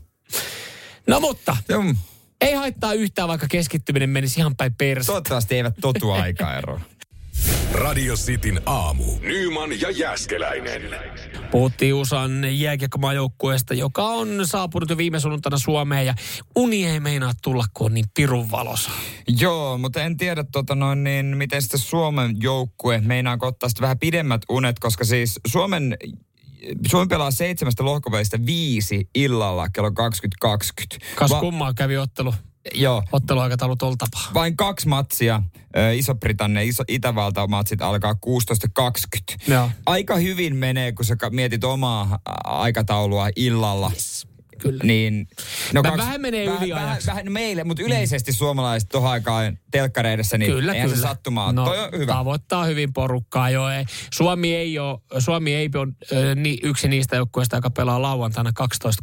[1.07, 1.95] No mutta, Jum.
[2.41, 5.11] ei haittaa yhtään, vaikka keskittyminen menisi ihan päin persettä.
[5.11, 6.81] Toivottavasti eivät totu aikaeroon.
[7.75, 9.03] Radio Cityn aamu.
[9.21, 10.81] Nyman ja Jäskeläinen.
[11.51, 16.13] Puhuttiin USAn jääkiekkomaajoukkueesta, joka on saapunut jo viime sunnuntaina Suomeen ja
[16.55, 18.91] uni ei meinaa tulla, kun on niin pirun valossa.
[19.39, 24.41] Joo, mutta en tiedä tota noin, niin miten sitten Suomen joukkue meinaa ottaa vähän pidemmät
[24.49, 25.97] unet, koska siis Suomen
[26.87, 29.95] Suomi pelaa seitsemästä lohkovälistä viisi illalla kello 20.20.
[31.15, 32.33] Kas Va- kummaa kävi ottelu.
[32.73, 33.03] Joo.
[33.11, 34.31] Otteluaikataulu tuolla tapaa.
[34.33, 35.41] Vain kaksi matsia.
[35.93, 39.35] Iso-Britannia, Iso, Itävalta matsit alkaa 16.20.
[39.47, 39.69] Joo.
[39.85, 43.91] Aika hyvin menee, kun sä mietit omaa aikataulua illalla.
[43.93, 44.83] Yes kyllä.
[44.83, 45.27] Niin,
[45.73, 48.35] no kaksi, vähän menee vähän, vähän, vähän meille, mutta yleisesti mm.
[48.35, 51.01] suomalaiset tuohon aikaan telkkareidessa, niin kyllä, eihän kyllä.
[51.01, 51.51] se sattumaa.
[51.51, 52.13] No, Toi on hyvä.
[52.13, 53.69] Tavoittaa hyvin porukkaa jo.
[53.69, 53.85] Ei.
[54.13, 58.51] Suomi ei ole, Suomi ei ole äh, ni, yksi niistä joukkueista, joka pelaa lauantaina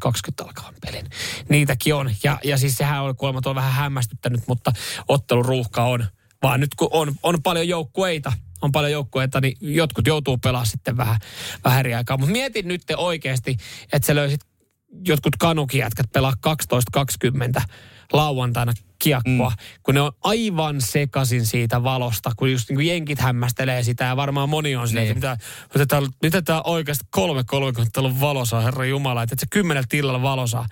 [0.06, 1.06] 12.20 alkavan pelin.
[1.48, 2.10] Niitäkin on.
[2.24, 4.72] Ja, ja siis sehän on kuulemma tuo vähän hämmästyttänyt, mutta
[5.08, 6.04] otteluruuhka on.
[6.42, 10.96] Vaan nyt kun on, on paljon joukkueita, on paljon joukkueita, niin jotkut joutuu pelaamaan sitten
[10.96, 11.16] vähän,
[11.64, 12.16] vähän eri aikaa.
[12.16, 13.56] Mutta mietin nyt oikeasti,
[13.92, 14.40] että sä löysit
[15.06, 16.32] jotkut kanukijätkät pelaa
[17.58, 17.62] 12-20
[18.12, 18.72] lauantaina
[19.02, 19.56] kiekkoa, mm.
[19.82, 24.16] kun ne on aivan sekasin siitä valosta, kun just niin kuin jenkit hämmästelee sitä ja
[24.16, 25.16] varmaan moni on silleen, niin.
[25.16, 25.38] että
[25.78, 29.86] mitä, mitä, tää oikeasti kolme kolme, kun täällä on valosaa, herra Jumala, että se kymmenellä
[29.88, 30.66] tillalla valosaa.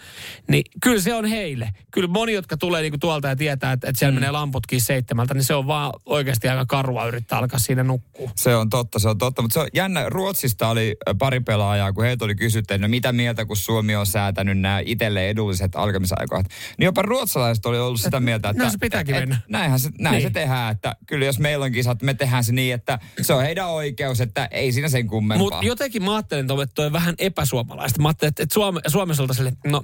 [0.48, 1.70] Niin kyllä se on heille.
[1.90, 4.16] Kyllä moni, jotka tulee niin kuin tuolta ja tietää, että, että siellä mm.
[4.16, 8.30] menee lamputkin seitsemältä, niin se on vaan oikeasti aika karua yrittää alkaa siinä nukkua.
[8.36, 9.42] Se on totta, se on totta.
[9.42, 13.12] Mutta se on jännä, Ruotsista oli pari pelaajaa, kun heiltä oli kysytty, että no mitä
[13.12, 16.46] mieltä, kun Suomi on säätänyt nämä itselle edulliset alkamisaikoihat.
[16.78, 18.64] Niin jopa ruotsalaiset oli ollut sitä mieltä, että...
[18.64, 19.38] No se pitääkin et, mennä.
[19.48, 20.22] Näinhän se, näin niin.
[20.22, 23.42] se tehdään, että kyllä jos meillä on kisat, me tehdään se niin, että se on
[23.42, 25.44] heidän oikeus, että ei siinä sen kummempaa.
[25.44, 28.02] Mutta jotenkin mä ajattelen, että toi vähän epäsuomalaista.
[28.02, 29.82] Mä ajattelin, että, että Suome, Suomessa oltaisiin sille, no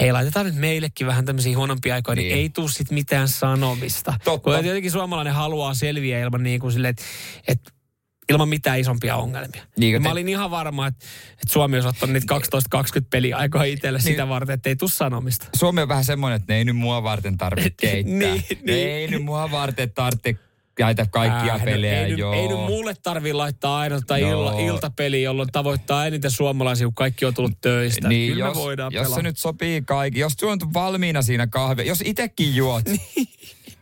[0.00, 4.14] hei laitetaan nyt meillekin vähän tämmöisiä huonompia aikoja, niin, niin ei tule sit mitään sanomista.
[4.24, 4.44] Totta.
[4.44, 7.02] Kun jotenkin suomalainen haluaa selviä ilman niin kuin sille, että,
[7.48, 7.75] että
[8.28, 9.62] ilman mitään isompia ongelmia.
[9.78, 10.12] Niin, mä te...
[10.12, 12.34] olin ihan varma, että, että Suomi olisi ottanut niitä
[12.76, 14.04] 12-20 peliaikaa itselle niin.
[14.04, 15.46] sitä varten, että ei tule sanomista.
[15.56, 18.14] Suomi on vähän semmoinen, että ne ei nyt mua varten tarvitse keittää.
[18.14, 18.88] niin, ne niin.
[18.88, 20.38] ei nyt mua varten tarvitse
[20.78, 22.34] näitä kaikkia äh, pelejä, ei, joo.
[22.34, 27.24] Ei nyt mulle tarvi laittaa aina tai illa, iltapeli, jolloin tavoittaa eniten suomalaisia, kun kaikki
[27.24, 28.08] on tullut töistä.
[28.08, 29.16] Niin, Kyllä jos, me voidaan jos pelaa.
[29.16, 30.20] se nyt sopii kaikki.
[30.20, 33.28] Jos on valmiina siinä kahvi, jos itekin juot, niin.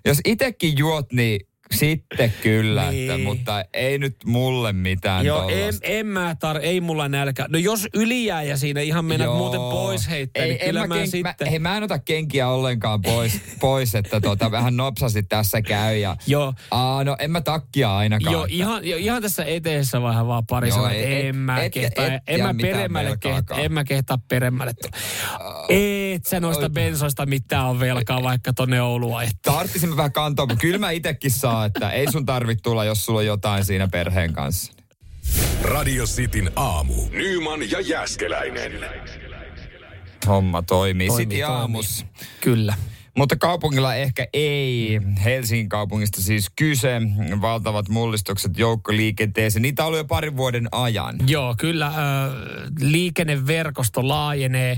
[0.05, 3.11] jos itekin juot, niin sitten kyllä, niin.
[3.11, 7.47] että, mutta ei nyt mulle mitään Joo, en, en mä tar- ei mulla nälkä.
[7.49, 9.37] No jos ylijää ja siinä ihan mennä Joo.
[9.37, 11.35] muuten pois heittää, ei, niin kyllä mä, mä ken- sitten...
[11.41, 15.97] Mä, hei, mä en ota kenkiä ollenkaan pois, pois että tota, vähän nopsasti tässä käy.
[15.97, 16.55] Ja, Joo.
[16.71, 18.33] Aa, no en mä takkia ainakaan.
[18.33, 18.57] Joo, että...
[18.57, 22.23] ihan, jo, ihan tässä eteessä vähän vaan pari Joo, et, en mä et, kehtaa, et,
[22.27, 24.73] en mä peremmälle kehtaa, en mä kehtaa peremmälle.
[25.41, 25.67] Uh,
[26.15, 29.23] et sä noista bensoista mitään on velkaa vaikka tonne Oulua.
[29.43, 33.19] Tarttisin vähän kantoa, mutta kyllä mä itekin saan että ei sun tarvitse tulla, jos sulla
[33.19, 34.73] on jotain siinä perheen kanssa.
[35.63, 36.95] Radio Cityn aamu.
[37.11, 38.73] Nyman ja Jäskeläinen.
[40.27, 41.09] Homma toimii.
[41.09, 42.07] toimii City aamus.
[42.41, 42.75] Kyllä.
[43.17, 45.01] Mutta kaupungilla ehkä ei.
[45.25, 47.01] Helsingin kaupungista siis kyse.
[47.41, 49.63] Valtavat mullistukset joukkoliikenteeseen.
[49.63, 51.17] Niitä on ollut jo parin vuoden ajan.
[51.27, 51.87] Joo, kyllä.
[51.87, 51.95] Äh,
[52.81, 54.77] liikenneverkosto laajenee.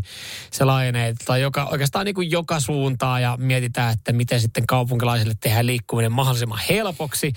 [0.51, 5.35] Se laajenee tai joka, oikeastaan niin kuin joka suuntaan ja mietitään, että miten sitten kaupunkilaisille
[5.40, 7.33] tehdään liikkuminen mahdollisimman helpoksi.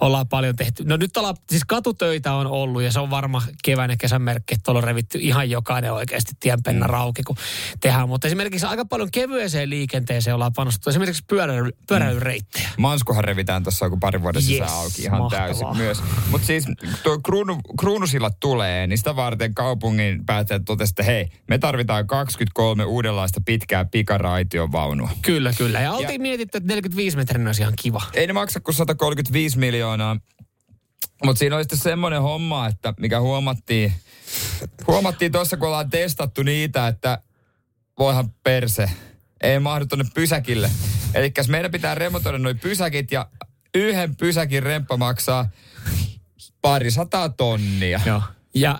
[0.00, 0.84] Ollaan paljon tehty.
[0.84, 4.54] No nyt ollaan, siis katutöitä on ollut ja se on varma kevään ja kesän merkki,
[4.54, 6.90] että on revitty ihan jokainen oikeasti tienpenna mm.
[6.90, 7.36] rauki, kun
[7.80, 8.08] tehdään.
[8.08, 10.90] Mutta esimerkiksi aika paljon kevyeseen liikenteeseen ollaan panostettu.
[10.90, 12.68] Esimerkiksi pyöräily, pyöräilyreittejä.
[12.68, 12.82] Mm.
[12.82, 15.46] Manskuhan revitään tuossa joku pari vuoden sisään yes, auki ihan mahtavaa.
[15.46, 16.02] täysin myös.
[16.30, 16.64] Mutta siis
[17.02, 22.84] tuo kruunu, kruunusillat tulee, niin sitä varten kaupungin päättäjät totesivat, että hei, me tarvitaan 23
[22.84, 25.10] uudenlaista pitkää pikaraitiovaunua.
[25.22, 25.80] Kyllä, kyllä.
[25.80, 28.02] Ja oltiin ja, mietitty, että 45 metrin olisi ihan kiva.
[28.14, 30.16] Ei ne maksa kuin 135 miljoonaa.
[31.24, 33.92] Mutta siinä oli sitten semmoinen homma, että mikä huomattiin,
[34.86, 37.18] huomattiin tuossa, kun ollaan testattu niitä, että
[37.98, 38.90] voihan perse
[39.42, 40.70] ei mahdu tuonne pysäkille.
[41.14, 43.26] Eli meidän pitää remontoida noin pysäkit ja
[43.74, 45.48] yhden pysäkin remppa maksaa
[46.62, 48.00] pari sataa tonnia.
[48.06, 48.22] Joo.
[48.54, 48.78] Ja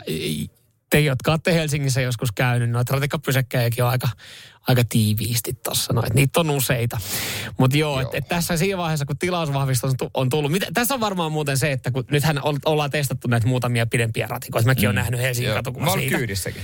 [0.91, 4.09] te, jotka olette Helsingissä joskus käynyt, noita ratikkapysäkkejäkin on aika,
[4.69, 5.93] aika tiiviisti tuossa.
[5.93, 6.99] No, niitä on useita.
[7.59, 8.09] Mutta joo, joo.
[8.09, 10.53] Et, et tässä siinä vaiheessa, kun tilausvahvistus on tullut.
[10.53, 14.67] Mitä, tässä on varmaan muuten se, että kun nythän ollaan testattu näitä muutamia pidempiä ratikoita.
[14.67, 14.87] Mäkin mm.
[14.87, 16.17] olen nähnyt Helsingin katukuvaa siitä.
[16.17, 16.63] kyydissäkin.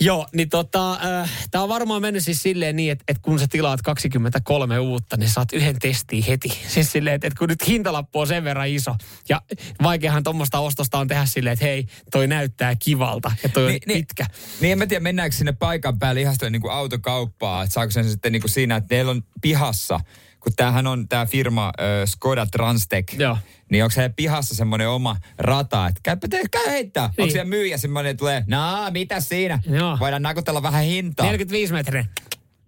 [0.00, 3.46] Joo, niin tota, äh, tämä on varmaan mennyt siis silleen niin, että, että kun sä
[3.50, 6.48] tilaat 23 uutta, niin saat yhden testiin heti.
[6.74, 8.94] Siis silleen, että, että kun nyt hintalappu on sen verran iso,
[9.28, 9.42] ja
[9.82, 13.80] vaikeahan tuommoista ostosta on tehdä silleen, että hei, toi näyttää kivalta, ja toi niin, on
[13.86, 14.26] niin, pitkä.
[14.60, 18.10] Niin en mä tiedä, mennäänkö sinne paikan päälle ihan niin kuin autokauppaa, että saako sen
[18.10, 20.00] sitten niin kuin siinä, että teillä on pihassa,
[20.48, 23.38] kun tämähän on tämä firma äh, Skoda Transtech, Joo
[23.70, 27.06] niin onko se pihassa semmoinen oma rata, että käypä te, käy heittää.
[27.06, 27.22] Niin.
[27.22, 29.58] Onko siellä myyjä semmoinen, että tulee, no mitä siinä?
[29.66, 29.98] Joo.
[30.00, 31.26] Voidaan nakutella vähän hintaa.
[31.26, 32.04] 45 metriä.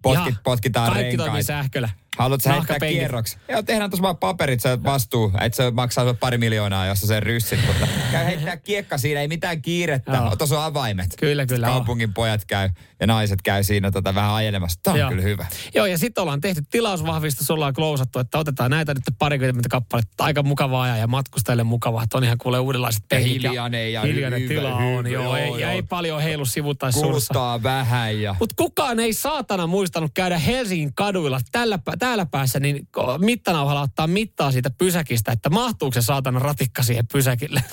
[0.01, 1.89] Potkit, potkitaan Kaikki toimii sähköllä.
[2.17, 3.37] Haluatko heittää kierroksi?
[3.49, 7.59] Joo, tehdään tuossa vaan paperit, se vastuu, että se maksaa pari miljoonaa, jos sen ryssit,
[7.67, 10.11] mutta käy heittää kiekka siinä, ei mitään kiirettä.
[10.11, 10.35] Joo.
[10.35, 11.09] Tuossa on avaimet.
[11.19, 11.67] Kyllä, kyllä.
[11.67, 12.13] Kaupungin on.
[12.13, 12.69] pojat käy
[12.99, 14.79] ja naiset käy siinä tota vähän ajelemassa.
[14.83, 15.09] Tämä on Joo.
[15.09, 15.45] kyllä hyvä.
[15.75, 20.23] Joo, ja sitten ollaan tehty tilausvahvistus, ollaan klousattu, että otetaan näitä nyt parikymmentä kappaletta.
[20.23, 23.33] Aika mukavaa ja, ja matkustajille mukavaa, että on ihan kuule uudenlaiset penkit.
[23.33, 25.71] hiljainen ja hiljainen hyvä, tila on, hyvä, joo, joo, ei, joo.
[25.71, 27.59] Ei paljon heilu sivu tai surssa.
[27.63, 28.35] vähän ja...
[28.39, 32.87] Mutta kukaan ei saatana muistanut käydä Helsingin kaduilla tällä, täällä päässä, niin
[33.19, 37.63] mittanauhalla ottaa mittaa siitä pysäkistä, että mahtuuko se saatana ratikka siihen pysäkille.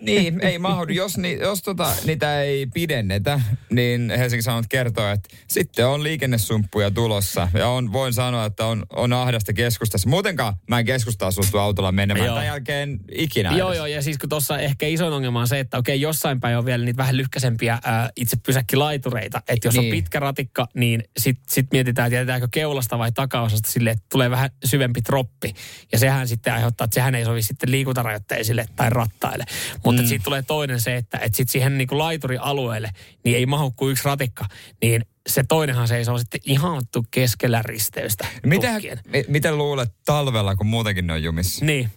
[0.00, 0.92] Niin, ei mahdu.
[0.92, 6.90] Jos, ni, jos tota, niitä ei pidennetä, niin Helsingin Sanomat kertoo, että sitten on liikennesumppuja
[6.90, 7.48] tulossa.
[7.54, 10.08] Ja on, voin sanoa, että on, on ahdasta keskustassa.
[10.08, 12.34] Muutenkaan mä en keskustaa suostu autolla menemään Joo.
[12.34, 13.76] tämän jälkeen ikinä Joo, edes.
[13.76, 16.64] joo, ja siis kun tuossa ehkä isoin ongelma on se, että okei, jossain päin on
[16.64, 19.42] vielä niitä vähän lyhkäisempiä ää, itse pysäkkilaitureita.
[19.48, 19.84] Että jos niin.
[19.84, 24.30] On pitkä ratikka, niin sitten sit mietitään, että jätetäänkö keulasta vai takaosasta silleen, että tulee
[24.30, 25.54] vähän syvempi troppi.
[25.92, 29.44] Ja sehän sitten aiheuttaa, että sehän ei sovi sitten liikuntarajoitteisille tai rattaille.
[29.88, 30.08] Mutta mm.
[30.08, 32.90] siitä tulee toinen se, että, että sitten siihen niin kuin laiturialueelle
[33.24, 34.44] niin ei mahu kuin yksi ratikka.
[34.82, 38.26] Niin se toinenhan seisoo sitten ihan keskellä risteystä.
[38.46, 39.00] Miten, tukkien.
[39.06, 41.64] mi- miten luulet talvella, kun muutenkin ne on jumissa?
[41.64, 41.90] Niin,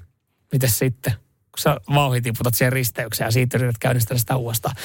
[0.51, 1.13] mites sitten?
[1.51, 4.75] Kun sä vauhitiputat siihen risteykseen ja siitä yrität käynnistää sitä uudestaan.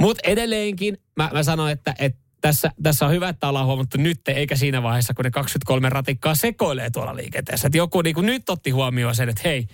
[0.00, 4.20] Mutta edelleenkin mä, mä sanoin, että, että tässä, tässä on hyvä, että ollaan huomattu nyt,
[4.28, 7.66] eikä siinä vaiheessa, kun ne 23 ratikkaa sekoilee tuolla liikenteessä.
[7.66, 9.66] Että joku niin kuin nyt otti huomioon sen, että hei,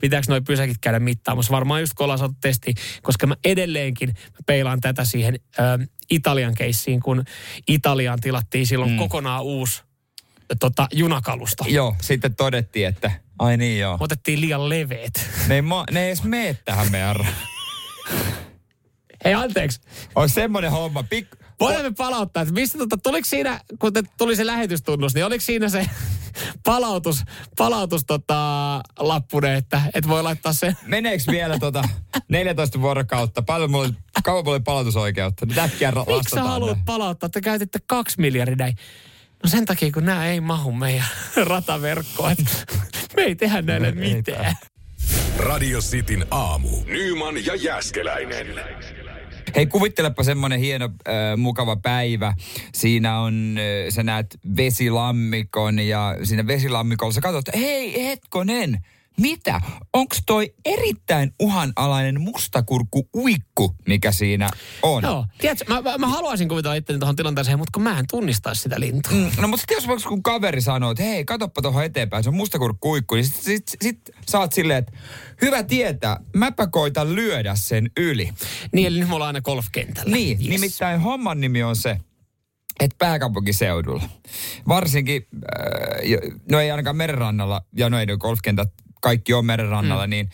[0.00, 1.52] pitääkö noi pysäkit käydä mittaamassa.
[1.52, 6.54] Varmaan just kun ollaan saatu testi, koska mä edelleenkin mä peilaan tätä siihen ö, Italian
[6.54, 7.24] keissiin, kun
[7.68, 8.96] Italiaan tilattiin silloin mm.
[8.96, 9.82] kokonaan uusi
[10.60, 11.64] tota, junakalusto.
[11.68, 13.96] Joo, sitten todettiin, että ai niin joo.
[14.00, 15.30] Otettiin liian leveet.
[15.48, 17.16] Ne ei, ma- ne ei edes mene tähän meidän
[19.24, 19.80] Hei anteeksi,
[20.14, 21.04] On semmoinen homma.
[21.14, 25.26] Pik- voidaan me palauttaa, että mistä tota, tuliko siinä, kun te, tuli se lähetystunnus, niin
[25.26, 25.86] oliko siinä se
[26.64, 27.22] palautus,
[27.56, 31.82] palautus tota, lappune, että et voi laittaa se, Meneekö vielä tota
[32.28, 33.42] 14 vuorokautta?
[33.42, 33.94] Paljon mulla oli,
[34.24, 35.46] kauan mulla oli palautusoikeutta?
[35.46, 36.84] Nyt äkkiä miksi sä haluat nää.
[36.86, 38.76] palauttaa, että käytitte kaksi miljardia näin.
[39.42, 41.06] No sen takia, kun nämä ei mahu meidän
[41.50, 42.36] rataverkkoon,
[43.16, 44.56] me ei tehdä näille mitään.
[45.38, 46.68] Radio Cityn aamu.
[46.86, 48.46] Nyman ja Jäskeläinen.
[49.54, 52.34] Hei, kuvittelepa semmoinen hieno, äh, mukava päivä.
[52.74, 58.84] Siinä on, äh, sä näet vesilammikon ja siinä vesilammikolla sä katsot, hei hetkonen,
[59.20, 59.60] mitä?
[59.92, 64.50] Onks toi erittäin uhanalainen mustakurkku uikku, mikä siinä
[64.82, 65.02] on?
[65.02, 68.62] Joo, tiedätkö, mä, mä, mä haluaisin kuvitella itteni tuohon tilanteeseen, mutta kun mä en tunnistaisi
[68.62, 69.12] sitä lintua.
[69.12, 72.36] Mm, no mutta sitten jos kun kaveri sanoo, että hei, katoppa tuohon eteenpäin, se on
[72.36, 74.92] mustakurkku uikku, niin sit, sit, sit sä oot silleen, että
[75.42, 78.30] hyvä tietää, mäpä koitan lyödä sen yli.
[78.72, 80.16] Niin, eli nyt me ollaan aina golfkentällä.
[80.16, 80.48] Niin, Yes.
[80.48, 82.00] nimittäin homman nimi on se,
[82.80, 84.02] että pääkaupunkiseudulla,
[84.68, 88.68] varsinkin, äh, no ei ainakaan merenrannalla, ja no ei ne golfkentät,
[89.00, 90.10] kaikki on merenrannalla, mm.
[90.10, 90.30] niin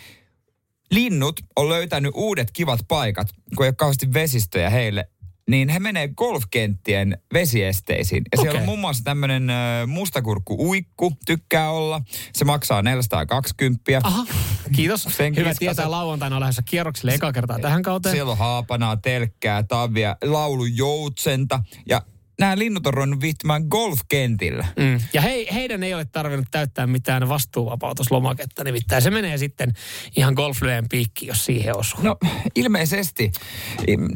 [0.90, 5.11] linnut on löytänyt uudet kivat paikat, kun ei ole kauheasti vesistöjä heille,
[5.50, 8.22] niin he menee golfkenttien vesiesteisiin.
[8.33, 8.61] Ja siellä Okei.
[8.61, 9.50] on muun muassa tämmöinen
[9.87, 12.02] mustakurkku uikku, tykkää olla.
[12.33, 14.00] Se maksaa 420.
[14.05, 14.26] Aha,
[14.72, 15.02] kiitos.
[15.02, 15.59] Sen Hyvä kiskaset.
[15.59, 18.14] tietää lauantaina lähdössä kierroksille eka kertaa tähän kauteen.
[18.14, 22.02] Siellä on haapanaa, telkkää, tavia, laulujoutsenta ja
[22.38, 24.66] nämä linnut on ruvennut viihtymään golfkentillä.
[24.77, 25.01] Mm.
[25.12, 29.72] Ja he, heidän ei ole tarvinnut täyttää mitään vastuuvapautuslomaketta, nimittäin se menee sitten
[30.16, 32.01] ihan golflyöjen piikkiin, jos siihen osuu.
[32.03, 32.16] No
[32.55, 33.33] ilmeisesti.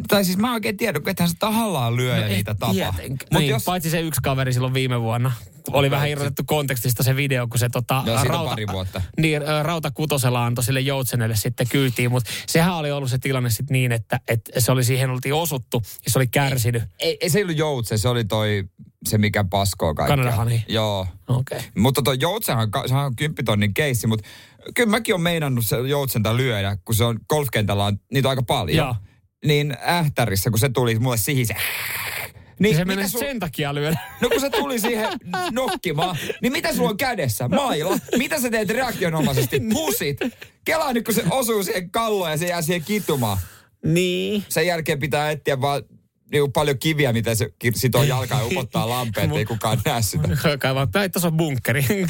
[0.09, 2.72] Tai siis mä en oikein tiedä, ethän se tahallaan lyö no, ja niitä tapa.
[2.72, 3.28] Tietenkin.
[3.33, 5.33] Mut Niin, jos, Paitsi se yksi kaveri silloin viime vuonna.
[5.68, 9.02] Oli vähän irrotettu kontekstista se video, kun se tota, Joo, siitä on pari vuotta.
[9.18, 13.74] Niin, Rauta Kutosella antoi sille joutsenelle sitten kyytiin, mutta sehän oli ollut se tilanne sitten
[13.74, 16.82] niin, että, että se oli siihen oltiin osuttu ja se oli kärsinyt.
[16.98, 18.64] ei, ei, se ei ollut joutse, se oli toi,
[19.08, 20.16] se mikä paskoo kaikkea.
[20.16, 20.60] Canada Honey.
[20.68, 21.06] Joo.
[21.28, 21.58] Okei.
[21.58, 21.70] Okay.
[21.76, 24.28] Mutta toi joutsenhan, sehän on kymppitonnin keissi, mutta
[24.74, 28.76] kyllä mäkin on meinannut se joutsenta lyödä, kun se on golfkentällä on niitä aika paljon.
[28.76, 28.96] Joo.
[29.44, 31.54] Niin ähtärissä, kun se tuli mulle siihen se...
[32.60, 33.98] Niin se menee sul- sen takia lyödä.
[34.20, 35.08] No kun se tuli siihen
[35.52, 37.48] nokkimaan, niin mitä sulla on kädessä?
[37.48, 37.98] Maila.
[38.18, 39.60] Mitä sä teet reaktionomaisesti?
[39.72, 40.18] Pusit.
[40.64, 43.38] Kelaa nyt, kun se osuu siihen kalloon ja se jää siihen kitumaan.
[43.84, 44.44] Niin.
[44.48, 45.82] Sen jälkeen pitää etsiä vaan
[46.32, 50.28] niin paljon kiviä, mitä se sitoo jalkaan ja upottaa lampeen, ettei kukaan näe sitä.
[50.58, 51.84] Kaivaa, näin tässä on bunkkeri.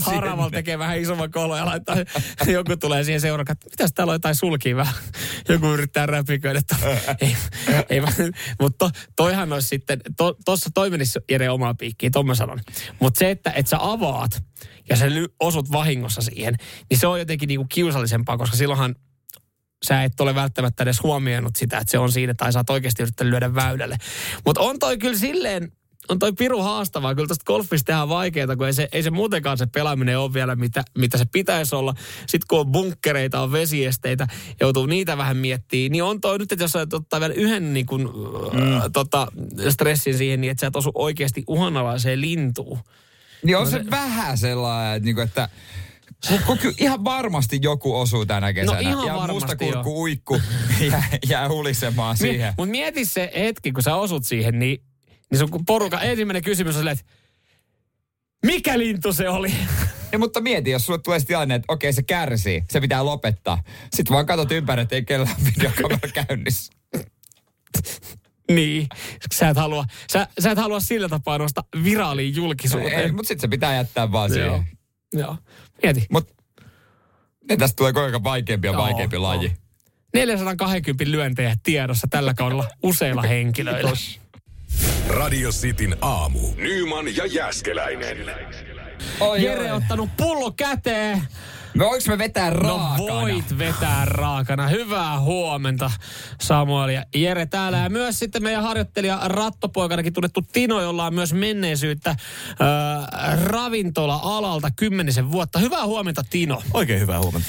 [0.00, 1.96] Haravalla tekee vähän isomman kolon ja laittaa,
[2.46, 4.94] joku tulee siihen seuraan, että mitäs täällä on jotain sulkia vähän.
[5.48, 6.76] Joku yrittää räpiköidä, että
[7.20, 7.36] ei,
[7.90, 8.00] ei
[8.60, 12.60] mutta to, toihan olisi sitten, to, tossa toi menisi Jere omaa piikkiin, ton mä sanon.
[13.00, 14.42] Mutta se, että et sä avaat
[14.88, 15.06] ja sä
[15.40, 16.54] osut vahingossa siihen,
[16.90, 18.94] niin se on jotenkin niinku kiusallisempaa, koska silloinhan
[19.86, 23.02] sä et ole välttämättä edes huomioinut sitä, että se on siinä, tai sä oot oikeasti
[23.02, 23.96] yrittänyt lyödä väylälle.
[24.46, 25.72] Mutta on toi kyllä silleen,
[26.08, 27.14] on toi piru haastavaa.
[27.14, 30.56] Kyllä tosta golfista tehdään vaikeaa, kun ei se, ei se muutenkaan se pelaaminen ole vielä,
[30.56, 31.94] mitä, mitä se pitäisi olla.
[32.20, 34.26] Sitten kun on bunkkereita, on vesiesteitä,
[34.60, 37.86] joutuu niitä vähän miettimään, niin on toi nyt, että jos sä ottaa vielä yhden niin
[37.86, 38.00] kun,
[38.52, 38.76] mm.
[38.76, 39.26] äh, tota,
[39.68, 42.78] stressin siihen, niin että sä et osu oikeasti uhanalaiseen lintuun.
[43.44, 45.48] Niin on se, vähän sellainen, että, niinku, että
[46.46, 48.78] kun kyllä ihan varmasti joku osuu tänä kesänä.
[48.78, 50.40] ihan ja varmasti musta kurkku uikku
[50.90, 52.54] jää, jää hulisemaan siihen.
[52.58, 54.82] Mutta mieti se hetki, kun sä osut siihen, niin,
[55.30, 57.12] niin sun porukan ensimmäinen kysymys on silleen, että
[58.46, 59.52] mikä lintu se oli?
[60.12, 63.62] Ja, mutta mieti, jos sulle tulee tilanne, että okei se kärsii, se pitää lopettaa.
[63.94, 66.72] Sitten vaan katsot ympäri, että ei kellään videokamera käynnissä.
[68.50, 68.86] Niin.
[69.34, 73.00] Sä et halua, sä, sä et halua sillä tapaa nostaa viraaliin julkisuuteen.
[73.00, 74.56] Ei, mutta sitten se pitää jättää vaan Joo.
[74.56, 74.78] siihen.
[75.12, 75.36] Joo.
[75.82, 76.06] Mieti.
[76.10, 76.34] Mut
[77.48, 79.22] ne tästä tulee koko ajan vaikeampi ja vaikeampi joo.
[79.22, 79.52] laji.
[80.14, 83.92] 420 lyöntejä tiedossa tällä kaudella useilla henkilöillä.
[85.08, 86.40] Radio Cityn aamu.
[86.56, 88.16] Nyman ja Jäskeläinen.
[89.20, 91.22] Oi, Jere on ottanut pullo käteen.
[91.74, 92.96] Me voinko me vetää No raakana?
[93.20, 94.68] voit vetää raakana.
[94.68, 95.90] Hyvää huomenta
[96.40, 97.78] Samuel ja Jere täällä.
[97.78, 102.16] Ja myös sitten meidän harjoittelija rattopoikanakin tunnettu Tino, jolla on myös menneisyyttä äh,
[103.44, 105.58] ravintola-alalta kymmenisen vuotta.
[105.58, 106.62] Hyvää huomenta Tino.
[106.74, 107.48] Oikein hyvää huomenta.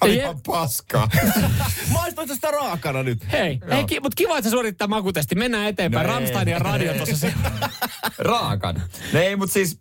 [0.00, 1.08] Oli Je- ihan paskaa.
[1.92, 3.32] Maistoit sitä raakana nyt?
[3.32, 5.34] Hei, hei ki- mutta kiva, että sä suorittaa makutesti.
[5.34, 6.06] Mennään eteenpäin.
[6.06, 6.20] No No ei.
[6.20, 7.16] Ramstein ja radio tuossa.
[7.16, 7.34] se-
[8.18, 8.82] Raakan.
[9.12, 9.78] No ei, mutta siis,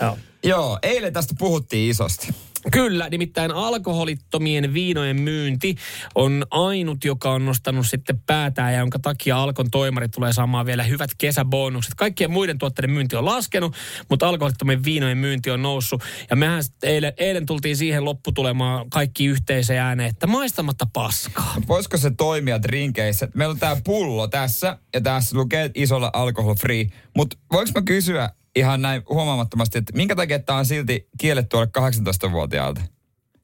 [0.00, 0.18] Joo.
[0.44, 2.28] joo, eilen tästä puhuttiin isosti.
[2.70, 5.76] Kyllä, nimittäin alkoholittomien viinojen myynti
[6.14, 10.82] on ainut, joka on nostanut sitten päätään ja jonka takia Alkon toimari tulee saamaan vielä
[10.82, 11.94] hyvät kesäbonukset.
[11.94, 13.74] Kaikkien muiden tuotteiden myynti on laskenut,
[14.10, 16.02] mutta alkoholittomien viinojen myynti on noussut.
[16.30, 21.54] Ja mehän eilen, eilen tultiin siihen lopputulemaan kaikki yhteiseen ääneen, että maistamatta paskaa.
[21.68, 23.28] Voisiko se toimia drinkeissä?
[23.34, 26.86] Meillä on tää pullo tässä, ja tässä lukee isolla alcohol free.
[27.16, 31.68] Mutta voinko mä kysyä ihan näin huomaamattomasti, että minkä takia tämä on silti kielletty alle
[31.78, 32.80] 18-vuotiaalta?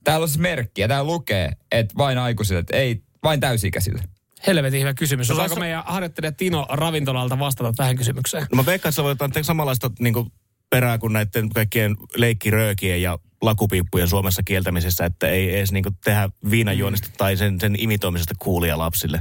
[0.05, 4.03] Täällä on siis merkki, ja täällä lukee, että vain aikuisille, että ei, vain täysi-ikäisille.
[4.47, 5.29] Helvetin hyvä kysymys.
[5.29, 8.47] No, Osaako tässä- meidän harjoittelija Tino ravintolalta vastata tähän kysymykseen?
[8.53, 10.33] No mä veikkaan, että se voi jotain samanlaista niin kuin,
[10.71, 16.29] perää kuin näiden kaikkien leikkiröökien ja lakupiippujen Suomessa kieltämisessä, että ei edes niin kuin, tehdä
[16.51, 19.21] viinajuonista tai sen, sen imitoimisesta kuulia lapsille.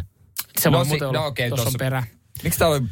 [0.60, 2.04] Se No voi si- no okei, Tuossa on perä.
[2.44, 2.90] Miksi täällä on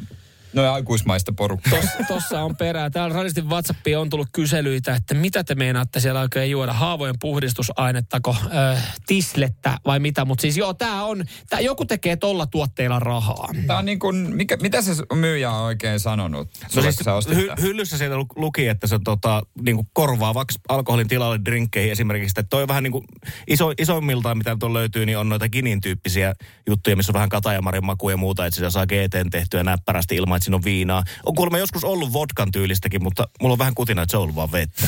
[0.52, 1.78] noin aikuismaista porukkaa?
[2.08, 2.90] Tossa on perää.
[2.90, 6.72] Täällä radistin WhatsAppiin on tullut kyselyitä, että mitä te meinaatte siellä oikein juoda?
[6.72, 10.24] Haavojen puhdistusainettako, ö, tislettä vai mitä?
[10.24, 13.48] Mutta siis joo, tää on, tää joku tekee tolla tuotteilla rahaa.
[13.66, 16.48] Tää on niin kuin, mikä, mitä se myyjä on oikein sanonut?
[16.76, 21.08] No siis kun hy, hyllyssä sieltä lu- luki, että se tota, niin kuin korvaavaksi alkoholin
[21.08, 22.40] tilalle drinkkeihin esimerkiksi.
[22.40, 23.04] Että toi on vähän niin kuin
[23.46, 26.34] iso, isoimmiltaan, mitä tuolla löytyy, niin on noita ginin tyyppisiä
[26.66, 30.35] juttuja, missä on vähän katajamarin maku ja muuta, että sitä saa GTn tehtyä näppärästi ilman,
[30.36, 31.02] että siinä on viinaa.
[31.26, 34.36] On kuulemma joskus ollut vodkan tyylistäkin, mutta mulla on vähän kutina, että se on ollut
[34.36, 34.82] vaan vettä.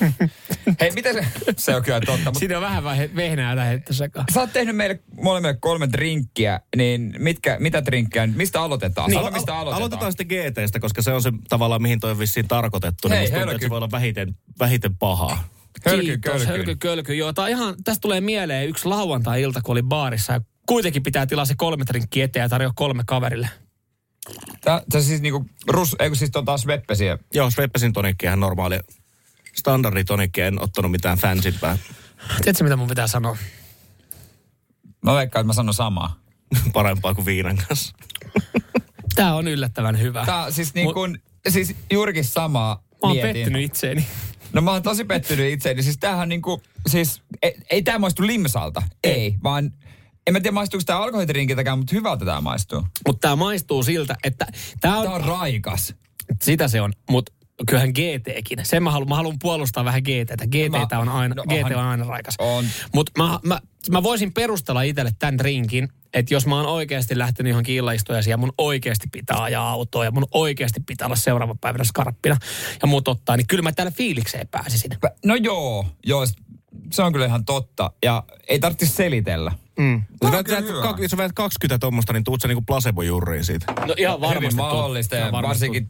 [0.80, 4.26] Hei, mitä se, se on kyllä totta, mutta Siinä on vähän vaihe- vehnää lähetty sekaan.
[4.34, 9.12] Sä oot tehnyt meille molemmille kolme drinkkiä, niin mitkä, mitä drinkkejä, mistä aloitetaan?
[9.12, 9.66] Sano, mistä aloitetaan.
[9.66, 13.08] Niin, Aloitetaan sitten GTstä, koska se on se tavallaan, mihin toi on vissiin tarkoitettu.
[13.08, 15.44] Hei, niin tuntuu, että se voi olla vähiten, vähiten pahaa.
[15.86, 16.46] Hölky, Kiitos, kölky.
[16.46, 17.14] hölky, kölky.
[17.14, 21.44] Joo, tää ihan, tästä tulee mieleen yksi lauantai-ilta, kun oli baarissa ja kuitenkin pitää tilaa
[21.44, 23.48] se kolme drinkkiä eteen ja tarjoa kolme kaverille.
[24.60, 27.18] Tää, tää siis niinku, rus, eikö siis tota sveppesiä?
[27.34, 28.78] Joo, Sveppesin tonikki ihan normaali.
[29.54, 31.78] Standardi tonikki, en ottanut mitään fansimpää.
[32.42, 33.36] Tiedätkö, mitä mun pitää sanoa?
[35.02, 36.20] Mä veikkaan, että mä sanon samaa.
[36.72, 37.96] Parempaa kuin viinan kanssa.
[39.14, 40.26] Tää on yllättävän hyvä.
[40.26, 43.32] Tää on siis niin kuin, siis juurikin samaa Mä oon mietin.
[43.32, 44.06] pettynyt itseeni.
[44.52, 45.82] No mä oon tosi pettynyt itseeni.
[45.82, 48.82] Siis tämähän niinku, siis ei, ei tää maistu limsalta.
[49.04, 49.72] Ei, ei vaan
[50.26, 52.86] en mä tiedä maistuuko tää alkoholidrinkiltäkään, mutta hyvältä tää maistuu.
[53.06, 54.46] Mutta tää maistuu siltä, että
[54.80, 55.94] tää on, on raikas.
[56.42, 57.32] sitä se on, mutta
[57.66, 58.58] kyllähän GTkin.
[58.62, 60.46] Sen mä haluan, mä haluan puolustaa vähän GTtä.
[60.46, 62.34] GT on aina, no GT on aina raikas.
[62.38, 62.64] on.
[62.94, 63.60] Mutta mä, mä,
[63.90, 68.36] mä, voisin perustella itselle tämän drinkin, että jos mä oon oikeasti lähtenyt johonkin illaistujaisiin ja
[68.36, 72.36] mun oikeasti pitää ajaa autoa ja mun oikeasti pitää olla seuraava päivänä skarppina
[72.82, 74.90] ja muut ottaa, niin kyllä mä täällä fiilikseen pääsisin.
[75.06, 76.26] Pä- No joo, joo,
[76.92, 77.90] se on kyllä ihan totta.
[78.04, 79.52] Ja ei tarvitse selitellä.
[79.78, 80.02] Mm.
[80.22, 80.32] Jos,
[80.84, 83.72] kak- jos sä väät 20 tuommoista, niin tuut sä niinku placebo-jurriin siitä.
[83.86, 84.44] No ihan varmasti.
[84.44, 85.88] Hyvin mahdollista ja varmasti varsinkin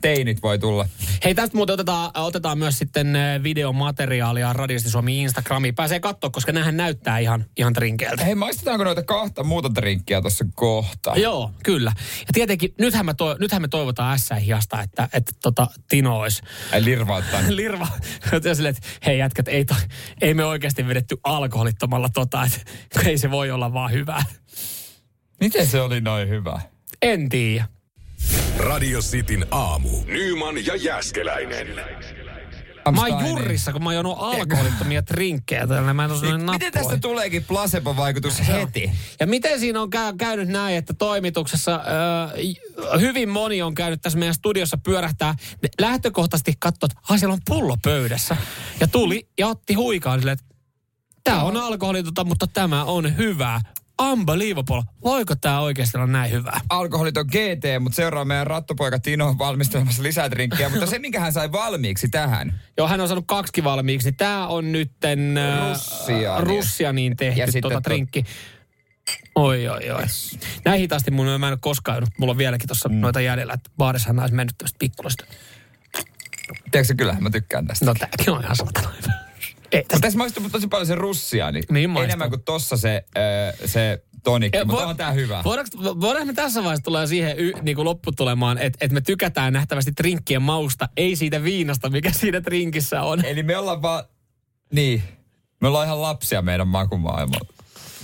[0.00, 0.88] teinit voi tulla.
[1.24, 5.74] Hei, tästä muuten otetaan, otetaan myös sitten äh, videomateriaalia Radiosti Suomi Instagramiin.
[5.74, 8.24] Pääsee katsoa, koska nämähän näyttää ihan, ihan trinkeiltä.
[8.24, 11.12] Hei, maistetaanko noita kahta muuta drinkkiä tuossa kohta?
[11.16, 11.92] Joo, kyllä.
[12.20, 16.84] Ja tietenkin, nythän, mä to, nythän me toivotaan S-hiasta, että, että tota, Tino olisi Ei
[16.84, 17.40] lirvauttaa.
[17.48, 17.88] lirva.
[18.54, 19.74] Silleen, että hei jätkät, ei, to,
[20.20, 22.60] ei me oikeasti vedetty alkoholittomalla tota, että
[23.08, 24.22] ei se voi olla vaan hyvää.
[25.40, 26.60] Miten se oli noin hyvä?
[27.02, 27.79] En tiedä.
[28.58, 29.88] Radio Cityn aamu.
[30.06, 31.66] Nyman ja Jäskeläinen.
[32.94, 35.66] Mä oon jurrissa, kun mä oon juonut alkoholittomia trinkkejä.
[35.66, 38.90] Tällä mä en ole Niin, miten tästä tuleekin placebo-vaikutus heti?
[39.20, 41.80] Ja miten siinä on käy, käynyt näin, että toimituksessa
[42.94, 45.34] ö, hyvin moni on käynyt tässä meidän studiossa pyörähtää.
[45.80, 48.36] Lähtökohtaisesti katsoi, että "Ai, siellä on pullo pöydässä.
[48.80, 50.54] Ja tuli ja otti huikaan silleen, että
[51.24, 53.60] tämä on alkoholitonta, mutta tämä on hyvää.
[54.00, 54.82] Unbelievable.
[55.04, 56.60] Voiko tämä oikeasti olla näin hyvää?
[56.70, 60.68] Alkoholit on GT, mutta seuraa meidän rattopoika Tino valmistelemassa lisää drinkkejä.
[60.68, 62.60] mutta se, minkä hän sai valmiiksi tähän.
[62.76, 64.08] Joo, hän on saanut kaksi valmiiksi.
[64.08, 66.44] Niin Tämä on nytten äh, Russiani.
[66.44, 68.24] Russianiin tehty Ja tuota to- drinkki.
[69.34, 70.02] Oi, oi, oi.
[70.64, 72.08] Näin hitaasti mun, mä en ole koskaan jäänyt.
[72.18, 72.94] Mulla on vieläkin tuossa mm.
[72.94, 75.24] noita jäljellä, että baarissahan mä olisin mennyt tämmöistä pikkulista.
[76.70, 77.84] Tiedätkö, kyllähän mä tykkään tästä.
[77.84, 79.12] No tääkin on ihan saatana hyvä.
[79.72, 82.04] Ei, Mutta tässä maistuu tosi paljon se russia, niin, Niin maistuu.
[82.04, 85.42] enemmän kuin tossa se, äh, se tonikki, Eh, mutta vo- on tää hyvä.
[85.44, 89.52] Voidaanko, voidaanko me tässä vaiheessa tulee siihen y, niin kuin lopputulemaan, että, että me tykätään
[89.52, 93.24] nähtävästi drinkkien mausta, ei siitä viinasta, mikä siinä drinkissä on.
[93.24, 94.04] Eli me ollaan vaan,
[94.72, 95.02] niin,
[95.60, 97.54] me ollaan ihan lapsia meidän makumaailmalla.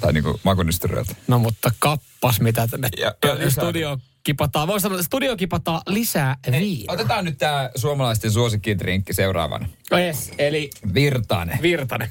[0.01, 1.15] Tai niinku makunystyröiltä.
[1.29, 3.65] No mutta kappas, mitä tänne Ja- ja lisää.
[4.27, 4.69] Kipataan.
[4.69, 6.95] Voisi sanoa, että studio kipataan lisää viinaa.
[6.95, 9.69] Otetaan nyt tää suomalaisten suosikkidrinkki seuraavana.
[9.99, 11.59] Yes, eli Virtanen.
[11.63, 12.11] Virtanen.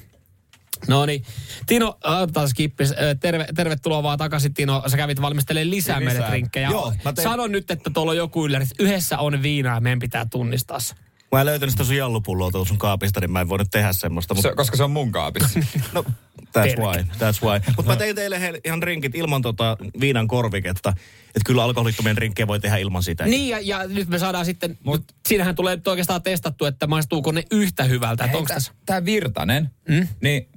[0.87, 1.23] No niin.
[1.65, 2.91] Tino, otetaan skippis.
[2.91, 4.83] Ö, Terve, tervetuloa vaan takaisin, Tino.
[4.87, 6.13] Sä kävit valmistelemaan lisää, Lisää.
[6.13, 6.69] meille drinkkejä.
[6.69, 8.65] Joo, tein- Sano nyt, että tuolla on joku ylläri.
[8.79, 10.95] Yhdessä on viinaa ja meidän pitää tunnistaa se.
[11.35, 14.33] Mä en löytänyt sitä sun jallupulloa tuolta sun kaapista, niin mä en voinut tehdä semmoista.
[14.33, 15.59] Mutta Se, koska se on mun kaapissa.
[15.93, 16.05] No,
[16.39, 17.61] that's why, that's why.
[17.77, 20.89] Mutta mä tein teille he, ihan drinkit ilman tota viinan korviketta.
[21.27, 23.25] Että kyllä alkoholittomien drinkkejä voi tehdä ilman sitä.
[23.25, 27.31] Niin, ja, ja nyt me saadaan sitten, Mut, siinähän tulee nyt oikeastaan testattu, että maistuuko
[27.31, 28.27] ne yhtä hyvältä.
[28.27, 30.07] Hei, tässä, tää Virtanen, Mm?
[30.21, 30.49] niin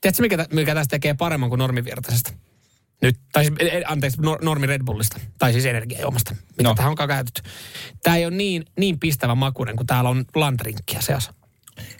[0.00, 2.32] tiedätkö mikä, mikä tästä tekee paremman kuin normivirtaisesta?
[3.02, 6.74] Nyt, tai siis, eh, anteeksi, nor, normi Red Bullista, tai siis energiajuomasta, mitä No.
[6.74, 7.42] tähän onkaan käytetty.
[8.02, 11.34] Tämä ei ole niin, niin pistävä makuinen, kun täällä on landrinkkiä seassa.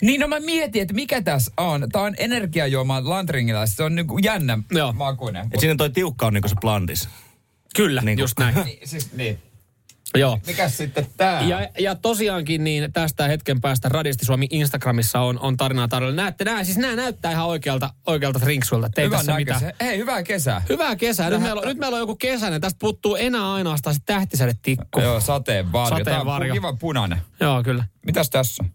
[0.00, 1.86] Niin no mä mietin, että mikä tässä on.
[1.92, 3.66] Tää on energiajuoma Lantringilla.
[3.66, 4.92] Se on niinku jännä Joo.
[4.92, 5.48] makuinen.
[5.54, 7.08] Et siinä toi tiukka on niinku se blandis.
[7.76, 8.54] Kyllä, Niin niin kuin- just näin.
[8.64, 9.38] Niin, siis, niin.
[10.16, 10.40] Joo.
[10.46, 11.42] Mikäs sitten tää?
[11.42, 16.16] Ja, ja tosiaankin niin tästä hetken päästä Radisti Suomi Instagramissa on, on tarinaa tarjolla.
[16.16, 18.90] Näette, nää, siis nämä näyttää ihan oikealta, oikealta drinksuilta.
[18.96, 19.72] Ei Hyvän tässä mitään.
[19.80, 20.62] Hei, hyvää kesää.
[20.68, 21.30] Hyvää kesää.
[21.30, 22.60] Nyt meillä, on, nyt meillä on joku kesäinen.
[22.60, 25.00] Tästä puuttuu enää ainoastaan se tähtisädetikku.
[25.00, 25.88] Joo, sateenvarjo.
[25.90, 26.54] Tää on Sateenvarjo.
[26.54, 27.18] kiva punainen.
[27.40, 27.84] Joo, kyllä.
[28.06, 28.70] Mitäs tässä on?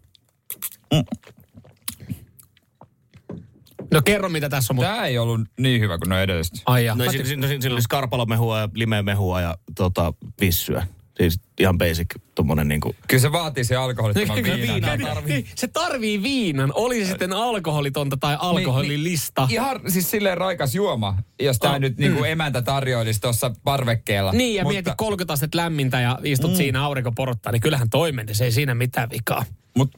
[3.92, 4.76] No kerro, mitä tässä on.
[4.76, 4.90] Mutta...
[4.90, 6.62] Tää ei ollut niin hyvä kuin ne edelliset.
[6.66, 6.94] Ai ja.
[6.94, 10.86] No, siinä, siinä, siinä oli skarpalomehua ja limeemehua ja tota, vissyä.
[11.16, 12.94] Siis ihan basic tommonen niinku...
[13.08, 14.60] Kyllä se vaatii se alkoholittoman viinan.
[14.60, 15.46] viinaa tarvii.
[15.54, 16.72] Se tarvii viinan.
[16.74, 19.48] Oli se sitten alkoholitonta tai alkoholilista.
[19.50, 24.32] Ihan siis silleen raikas juoma, jos tää Oh, nyt niinku emäntä tarjoilisi tuossa parvekkeella.
[24.32, 26.56] Niin, ja Mutta- mieti 30 astetta lämmintä ja istut mm.
[26.56, 29.44] siinä aurinko porottaa, niin kyllähän toimeen, se ei siinä mitään vikaa.
[29.76, 29.90] Mut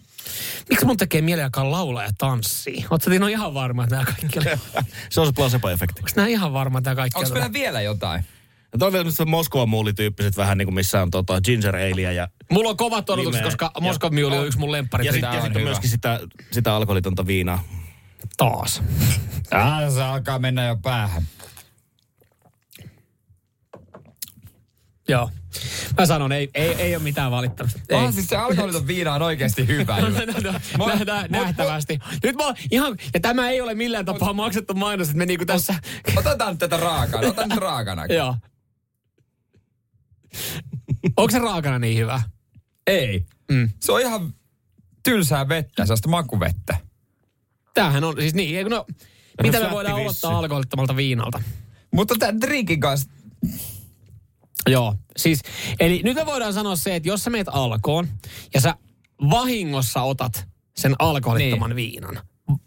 [0.71, 2.87] Miksi mun tekee mieli alkaa laulaa ja tanssia?
[2.91, 4.59] Oletko Tino ihan varma, että nämä kaikki oli...
[5.11, 5.99] se on se placebo-efekti.
[5.99, 8.25] Onko nämä ihan varma, että nämä kaikki meillä vielä jotain?
[8.75, 12.13] Ja toi on vielä tämmöiset Moskovan muulityyppiset vähän niin kuin missä on tota ginger aleä
[12.13, 12.29] ja...
[12.51, 13.45] Mulla on kovat odotukset, Limeä.
[13.51, 15.07] koska Ja- Moskov Mule on yksi mun lemppari.
[15.07, 15.65] Ja sitten Tää sit on hyvä.
[15.65, 16.21] myöskin sitä,
[16.51, 17.65] sitä alkoholitonta viinaa.
[18.37, 18.83] Taas.
[19.51, 21.23] Ah, se alkaa mennä jo päähän.
[25.09, 25.31] Joo.
[25.99, 27.81] Mä sanon, ei, ei, ei ole mitään valittamista.
[27.89, 27.99] Ei.
[27.99, 30.23] Ah, siis se alkoholiton viina on oikeasti hyvä No, juttu.
[30.43, 31.99] no, no, Mut- nähdään, mut- nähtävästi.
[32.23, 35.75] Nyt mä ihan, ja tämä ei ole millään tapaa maksettu mainos, että me niinku tässä...
[36.17, 37.29] Otetaan nyt tätä raakana.
[37.29, 38.07] Otan nyt raakana.
[38.07, 38.37] Joo.
[41.17, 42.23] Onko se raakana niin hyvä?
[42.87, 43.27] Ei.
[43.53, 43.71] Mm.
[43.81, 44.35] Se on ihan
[45.03, 46.77] tylsää vettä, sellaista makuvettä.
[47.75, 48.87] Tämähän on, siis niin, eikö no,
[49.43, 51.43] mitä me voidaan odottaa alkoholittomalta viinalta?
[51.93, 53.11] Mutta tämän drinkin kanssa,
[54.67, 55.41] Joo, siis,
[55.81, 58.09] eli nyt me voidaan sanoa se, että jos sä meet alkoon
[58.55, 58.75] ja sä
[59.31, 61.77] vahingossa otat sen alkoholittoman niin.
[61.77, 62.21] viinan,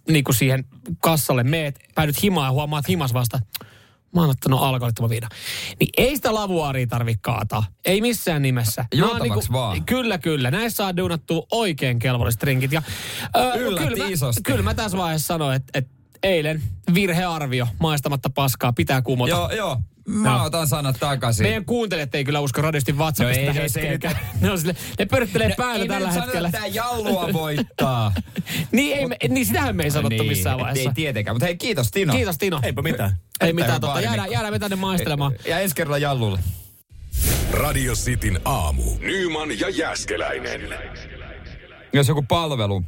[0.09, 0.65] niin kuin siihen
[1.01, 3.39] kassalle meet, päädyt himaan ja huomaat himas vasta,
[4.15, 5.29] mä oon ottanut alkoholittoman viinan.
[5.79, 7.63] Niin ei sitä lavuaaria tarvitse kaataa.
[7.85, 8.81] Ei missään nimessä.
[8.81, 9.83] On niinku- Juotavaksi vaan.
[9.85, 10.51] Kyllä, kyllä.
[10.51, 12.71] Näissä saa duunattua oikein kelvolliset drinkit.
[12.71, 12.81] Ja,
[13.35, 15.91] ö, Yllätti kyllä, mä, kyllä mä tässä vaiheessa sanoin, että, että
[16.23, 16.61] eilen
[16.93, 19.29] virhearvio maistamatta paskaa pitää kumota.
[19.29, 19.77] joo, joo.
[20.07, 20.43] Mä Joo.
[20.43, 21.45] otan sanat takaisin.
[21.45, 24.25] Meidän kuuntelijat ei kyllä usko radiosti WhatsAppista No ei, no no se ei hetkeäkään.
[24.41, 26.47] Ne, on sille, ne pörttelee päällä ei me tällä nyt sanota, hetkellä.
[26.47, 28.13] että tää jallua voittaa.
[28.71, 30.89] niin, ei, me, niin sitähän me ei sanottu niin, missään vaiheessa.
[30.89, 32.13] Ei tietenkään, mutta hei kiitos Tino.
[32.13, 32.59] Kiitos Tino.
[32.63, 33.11] Eipä mitään.
[33.41, 34.01] Ei mitään, totta.
[34.01, 35.33] Jäädään, jäädään me tänne maistelemaan.
[35.47, 36.39] Ja ensi kerralla jallulle.
[37.51, 38.83] Radio Cityn aamu.
[38.99, 40.61] Nyman ja Jäskeläinen.
[41.93, 42.83] Jos joku palvelu,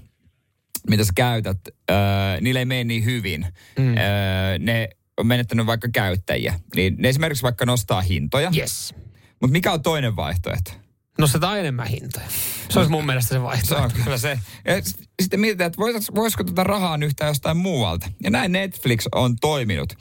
[0.89, 1.57] mitä sä käytät,
[1.91, 1.97] öö,
[2.41, 3.47] niillä ei mene niin hyvin.
[3.79, 3.97] Mm.
[3.97, 4.89] Öö, ne
[5.19, 6.59] on menettänyt vaikka käyttäjiä.
[6.75, 8.51] Niin ne esimerkiksi vaikka nostaa hintoja.
[8.57, 8.93] Yes.
[9.41, 10.71] Mutta mikä on toinen vaihtoehto?
[11.19, 12.25] Nostetaan enemmän hintoja.
[12.69, 13.85] Se olisi mun mielestä se Se vaihtoehto.
[13.97, 14.39] on kyllä se.
[14.65, 14.73] Ja
[15.21, 18.07] sitten mietitään, että vois- voisiko tätä rahaa yhtään jostain muualta.
[18.23, 19.93] Ja näin Netflix on toiminut.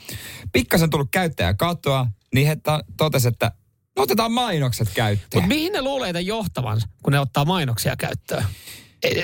[0.52, 3.52] Pikkasen tullut käyttäjä katoa, niin he ta- totesi, että
[3.96, 5.42] no otetaan mainokset käyttöön.
[5.42, 8.44] Mutta mihin ne luulee johtavansa, kun ne ottaa mainoksia käyttöön?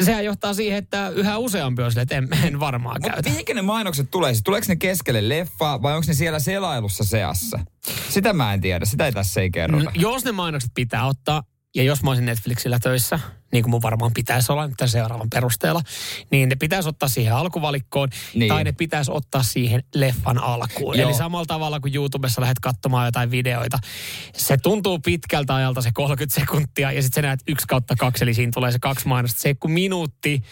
[0.05, 3.31] Sehän johtaa siihen, että yhä useampi on silleen, että en, en varmaan Mutta käytä.
[3.31, 4.33] mihinkä ne mainokset tulee?
[4.33, 7.61] Siis tuleeko ne keskelle leffaa vai onko ne siellä selailussa seassa?
[8.09, 9.85] Sitä mä en tiedä, sitä ei tässä ei kerrota.
[9.85, 11.43] No, jos ne mainokset pitää ottaa,
[11.75, 13.21] ja jos mä olisin Netflixillä töissä,
[13.53, 15.83] niin kuin mun varmaan pitäisi olla nyt tämän seuraavan perusteella,
[16.31, 18.49] niin ne pitäisi ottaa siihen alkuvalikkoon, Niin.
[18.49, 20.99] tai ne pitäisi ottaa siihen leffan alkuun.
[20.99, 21.09] Joo.
[21.09, 23.79] Eli samalla tavalla kuin YouTubessa lähdet katsomaan jotain videoita,
[24.37, 28.35] se tuntuu pitkältä ajalta se 30 sekuntia, ja sitten sä näet yksi kautta kaksi, eli
[28.35, 29.41] siinä tulee se kaksi mainosta.
[29.41, 30.43] Se ei kuin minuutti,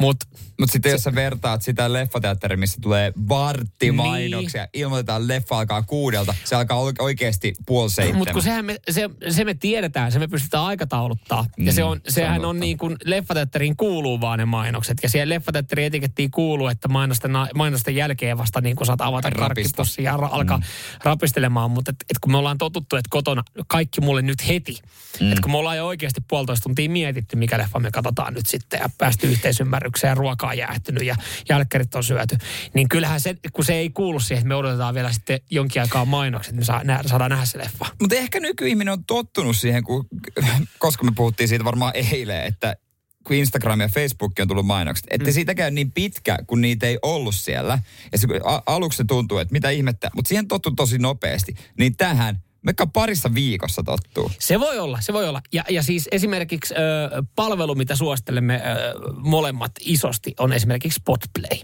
[0.00, 0.26] mutta
[0.60, 4.70] Mutta sitten jos sä vertaat sitä leffateatteria, missä tulee varttimainoksia, Niin.
[4.82, 8.18] ilmoitetaan leffa alkaa kuudelta, se alkaa oike- oikeasti puoli seitsemän.
[8.18, 11.46] Mutta kun sehän me, se, se me tiedetään, se me pystytään aikatauluttaa.
[11.58, 14.98] Mm, ja se on, se sehän on on, niin kuin leffateatteriin kuuluu vaan ne mainokset.
[15.02, 19.48] Ja siihen leffateatterin etikettiin kuuluu, että mainosten, mainosten jälkeen vasta niin kuin saat avata Rapista.
[19.48, 20.64] karkkipussin ja ra- alkaa mm.
[21.04, 21.70] rapistelemaan.
[21.70, 24.78] Mutta et, et kun me ollaan totuttu, että kotona kaikki mulle nyt heti.
[25.20, 25.28] Mm.
[25.28, 28.80] Että kun me ollaan jo oikeasti puolitoista tuntia mietitty, mikä leffa me katsotaan nyt sitten
[28.80, 31.16] ja päästy yhteisymmärrykseen ja ruokaa jäähtynyt ja
[31.48, 32.36] jälkkärit on syöty.
[32.74, 36.04] Niin kyllähän se, kun se ei kuulu siihen, että me odotetaan vielä sitten jonkin aikaa
[36.04, 37.86] mainokset, niin saa, nä, saadaan nähdä se leffa.
[38.00, 40.06] Mutta ehkä nykyihminen on tottunut siihen, kun,
[40.78, 42.76] koska me puhuttiin siitä varmaan eilen, että
[43.24, 45.32] kun Instagram ja Facebook on tullut mainokset, että mm.
[45.32, 47.78] siitä käy niin pitkä, kun niitä ei ollut siellä.
[48.12, 51.54] Ja se, a, aluksi se tuntuu, että mitä ihmettä, mutta siihen tottuu tosi nopeasti.
[51.78, 54.30] Niin tähän, mekka parissa viikossa tottuu.
[54.38, 55.40] Se voi olla, se voi olla.
[55.52, 56.78] Ja, ja siis esimerkiksi ö,
[57.36, 58.60] palvelu, mitä suosittelemme ö,
[59.16, 61.58] molemmat isosti, on esimerkiksi Spotplay.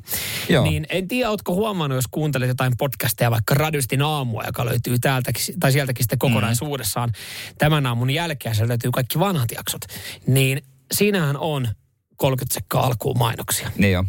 [0.49, 0.65] Joo.
[0.65, 5.61] Niin en tiedä, ootko huomannut, jos kuuntelet jotain podcasteja, vaikka Radistin aamua, joka löytyy täältäkin,
[5.61, 7.13] tai sieltäkin sitten kokonaisuudessaan
[7.59, 9.83] tämän aamun jälkeen, siellä löytyy kaikki vanhat jaksot.
[10.27, 11.69] Niin siinähän on
[12.17, 13.71] 30 sekkaa alkuun mainoksia.
[13.79, 14.05] Niin jo.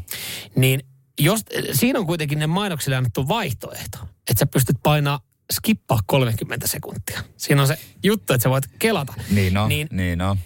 [0.56, 0.80] Niin
[1.20, 1.42] jos,
[1.72, 5.20] siinä on kuitenkin ne mainoksille annettu vaihtoehto, että sä pystyt painaa
[5.54, 7.22] skippaa 30 sekuntia.
[7.38, 9.14] Siinä on se juttu, että sä voit kelata.
[9.30, 10.38] Niin no, Niin niin, no.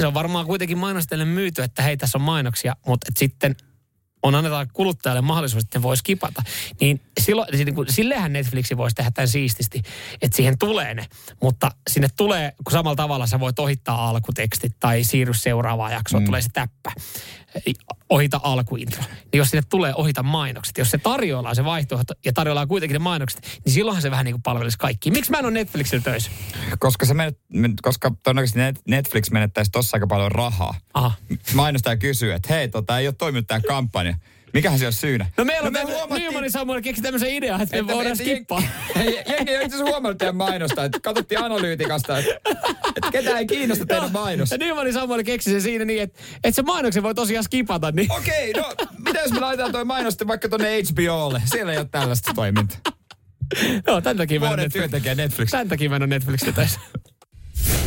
[0.00, 3.56] se on varmaan kuitenkin mainostajille myyty, että hei, tässä on mainoksia, mutta et sitten
[4.22, 6.42] on annetaan kuluttajalle mahdollisuus, että ne voi skipata.
[6.80, 9.82] Niin silloin, siis niin kuin, sillehän Netflixi voisi tehdä tämän siististi,
[10.22, 11.06] että siihen tulee ne.
[11.42, 16.26] Mutta sinne tulee, kun samalla tavalla sä voit ohittaa alkutekstit tai siirry seuraavaan jaksoon, mm.
[16.26, 16.92] tulee se täppä.
[18.10, 19.02] Ohita alkuintro.
[19.02, 22.98] Niin jos sinne tulee ohita mainokset, jos se tarjoillaan se vaihtoehto ja tarjoillaan kuitenkin ne
[22.98, 25.10] mainokset, niin silloinhan se vähän niin kuin palvelisi kaikki.
[25.10, 26.30] Miksi mä en ole Netflixillä töissä?
[26.78, 30.74] Koska, se menet, men- koska todennäköisesti Net- Netflix menettäisi tossa aika paljon rahaa.
[30.94, 31.12] Aha.
[31.54, 34.16] Mainostaja kysyy, että hei, tota, ei ole toiminut tämä kampanja.
[34.54, 35.26] Mikähän se on syynä?
[35.36, 38.12] No meillä on me no huomattiin- Nymanin Samuel keksi tämmöisen idean, että me Että- voidaan
[38.12, 38.62] että skippaa.
[39.28, 40.84] Jengi ei itse asiassa huomannut teidän mainosta.
[40.84, 42.30] Että katsottiin analyytikasta, että,
[42.96, 44.50] että ketään ei kiinnosta teidän mainos.
[44.50, 47.92] Ja Nymanin Samuel keksi sen siinä niin, että, että se mainoksen voi tosiaan skipata.
[47.92, 48.12] Niin.
[48.12, 51.42] Okei, no mitä jos me laitetaan toi mainos vaikka tonne HBOlle?
[51.44, 52.78] Siellä ei ole tällaista toimintaa.
[53.86, 55.50] Joo, tämän takia mä en työntekijä Netflix.
[55.50, 56.66] Tämän takia mä en ole.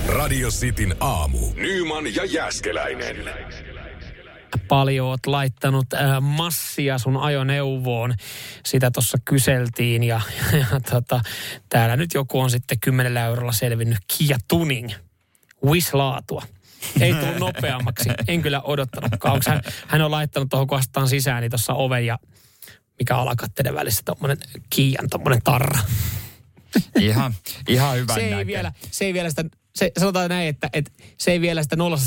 [0.08, 1.38] Radio Cityn aamu.
[1.56, 3.16] Nyman ja Jäskeläinen.
[4.68, 8.14] Paljon oot laittanut äh, massia sun ajoneuvoon.
[8.66, 10.22] Sitä tuossa kyseltiin ja,
[10.72, 11.22] ja tota,
[11.70, 14.92] täällä nyt joku on sitten 10 eurolla selvinnyt Kia Tuning.
[15.66, 16.46] Wish-laatua.
[17.00, 18.10] Ei tullut nopeammaksi.
[18.28, 19.34] En kyllä odottanutkaan.
[19.34, 22.20] Onks hän, hän on laittanut tuohon astutaan sisään, niin tuossa oven ja
[23.00, 24.38] mikä alakatteiden välissä tommonen
[24.70, 25.80] Kian tommonen tarra.
[27.00, 27.34] Ihan,
[27.68, 29.44] ihan hyvä se ei, vielä, se ei vielä sitä,
[29.76, 31.98] se, sanotaan näin, että, että se ei vielä sitä 0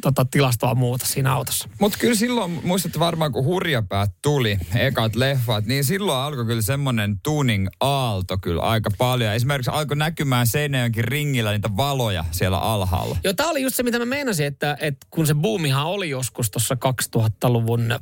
[0.00, 1.68] tota, tilastoa muuta siinä autossa.
[1.80, 7.20] Mutta kyllä silloin, muistatte varmaan kun Hurjapäät tuli, ekat leffat, niin silloin alkoi kyllä semmoinen
[7.22, 9.34] tuning-aalto kyllä aika paljon.
[9.34, 13.16] Esimerkiksi alkoi näkymään Seinäjönkin ringillä niitä valoja siellä alhaalla.
[13.24, 16.50] Joo, tämä oli just se, mitä mä meinasin, että, että kun se boomihan oli joskus
[16.50, 16.76] tuossa
[17.16, 17.98] 2000-luvun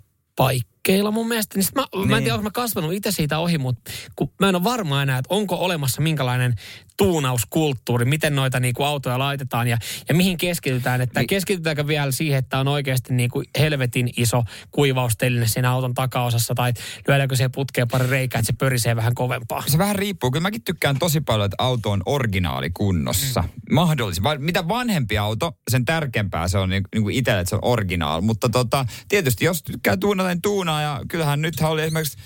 [0.79, 1.99] paikkeilla mun mielestä, niin mä, niin.
[1.99, 2.24] mä en Niin.
[2.24, 5.35] tiedä, onko mä kasvanut itse siitä ohi, mutta kun mä en ole varma enää, että
[5.35, 6.55] onko olemassa minkälainen
[6.97, 11.01] tuunauskulttuuri, miten noita niin kuin autoja laitetaan ja, ja mihin keskitytään.
[11.01, 11.26] Että Niin.
[11.26, 16.72] keskitytäänkö vielä siihen, että on oikeasti niin kuin helvetin iso kuivausteline siinä auton takaosassa tai
[17.09, 19.62] lyödäänkö se putkeen pari reikää, että se pörisee vähän kovempaa.
[19.66, 20.31] Se vähän riippuu.
[20.31, 23.43] Kyllä mäkin tykkään tosi paljon, että auto on originaalikunnossa.
[23.43, 23.74] Mm.
[23.74, 24.22] Mahdollisesti.
[24.22, 27.64] Va- Mitä vanhempi auto, sen tärkeämpää se on niin, niin kuin itselle, että se on
[27.64, 28.20] originaal.
[28.20, 30.82] Mutta tota, tietysti jos tykkää tuunata, niin tuunaa.
[30.82, 32.18] Ja kyllähän nythän oli esimerkiksi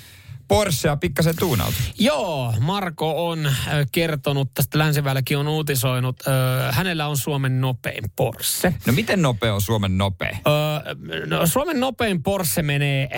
[0.49, 1.77] Porschea pikkasen tuunautu.
[1.99, 3.53] Joo, Marko on
[3.93, 6.23] kertonut, tästä Länsiväylläkin on uutisoinut,
[6.71, 8.75] hänellä on Suomen nopein Porsche.
[8.87, 10.39] No miten nopea on Suomen nopea?
[10.47, 10.95] Öö,
[11.27, 13.09] no, Suomen nopein Porsche menee,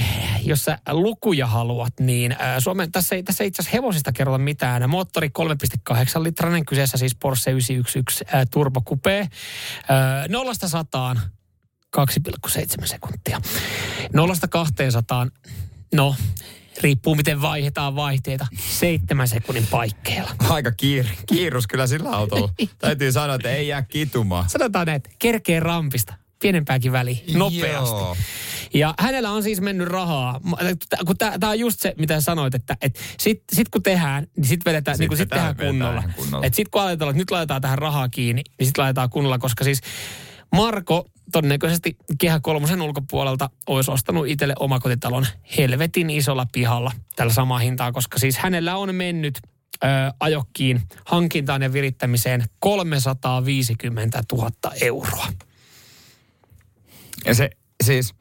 [0.42, 4.90] jos sä lukuja haluat, niin Suomen, tässä ei, tässä ei itse asiassa hevosista kerrota mitään.
[4.90, 9.20] Moottori 3,8 litrainen, kyseessä siis Porsche 911 äh, Turbo Coupe.
[9.20, 9.28] Äh,
[10.28, 11.20] nollasta sataan
[11.96, 13.40] 2,7 sekuntia.
[14.12, 15.26] Nollasta 200,
[15.94, 16.14] no
[16.82, 20.30] riippuu miten vaihdetaan vaihteita, seitsemän sekunnin paikkeilla.
[20.48, 22.50] Aika kiir, kiirus kyllä sillä autolla.
[22.78, 24.48] Täytyy sanoa, että ei jää kitumaan.
[24.50, 27.96] Sanotaan näin, että kerkee rampista, pienempääkin väliä, nopeasti.
[27.96, 28.16] Joo.
[28.74, 30.40] Ja hänellä on siis mennyt rahaa,
[31.06, 34.64] kun tämä on just se, mitä sanoit, että et sit, sit kun tehdään, niin sit
[34.64, 36.02] vedetään, Sit niin kun sit tehdään kunnolla.
[36.16, 36.46] kunnolla.
[36.46, 39.64] Et sit kun aletaan, että nyt laitetaan tähän rahaa kiinni, niin sit laitetaan kunnolla, koska
[39.64, 39.80] siis
[40.54, 47.92] Marko todennäköisesti Kehä Kolmosen ulkopuolelta olisi ostanut itselle omakotitalon helvetin isolla pihalla tällä samaa hintaa,
[47.92, 49.38] koska siis hänellä on mennyt
[49.74, 49.86] ö,
[50.20, 54.50] ajokkiin hankintaan ja virittämiseen 350 000
[54.80, 55.26] euroa.
[57.24, 57.50] Ja se
[57.84, 58.14] siis,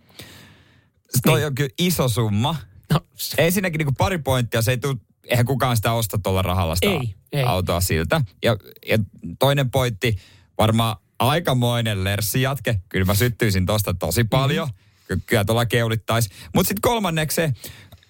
[1.26, 1.48] toi Niin.
[1.48, 2.56] on kyllä iso summa.
[2.94, 6.76] No, se- Ensinnäkin niin pari pointtia, se ei tule, eihän kukaan sitä osta tuolla rahalla
[6.76, 7.44] sitä Ei, ei.
[7.44, 8.22] autoa siltä.
[8.44, 8.58] Ja,
[8.90, 8.98] ja
[9.40, 10.18] toinen pointti,
[10.58, 12.82] varmaan aikamoinen lerssijatke.
[12.90, 14.68] Kyllä mä syttyisin tosta tosi paljon.
[14.68, 15.22] Mm-hmm.
[15.26, 16.30] Kyllä tuolla keulittaisi.
[16.56, 17.54] Mutta sitten kolmanneksi se,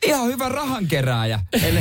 [0.05, 1.39] ihan hyvä rahankerääjä.
[1.63, 1.79] Eli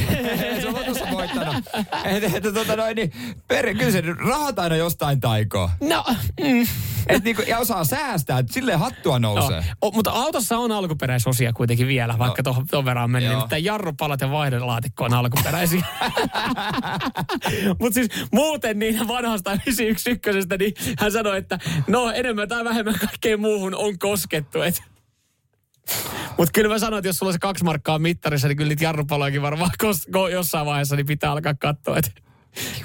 [0.60, 1.56] se on tuossa voittanut.
[2.04, 3.12] Että, että tota noin, niin,
[3.48, 5.70] per, kyllä se rahat aina jostain taikoo.
[5.80, 6.04] no,
[6.40, 6.66] mm.
[7.08, 9.60] Et niinku, ja osaa säästää, että silleen hattua nousee.
[9.60, 12.62] No, o, mutta autossa on alkuperäisosia kuitenkin vielä, vaikka No.
[12.68, 13.30] tuohon verran on mennyt.
[13.30, 13.38] Joo.
[13.38, 15.84] Nimittäin jarrupalat ja vaihdelaatikko on alkuperäisiä.
[17.80, 23.40] mutta siis muuten niin vanhasta 911, niin hän sanoi, että no enemmän tai vähemmän kaikkeen
[23.40, 24.58] muuhun on koskettu.
[26.38, 28.84] Mutta kyllä mä sanoin, että jos sulla on se kaksi markkaa mittarissa, niin kyllä niitä
[28.84, 31.98] jarrupalojakin varmaan kos, ko, jossain vaiheessa niin pitää alkaa katsoa.
[31.98, 32.22] Et.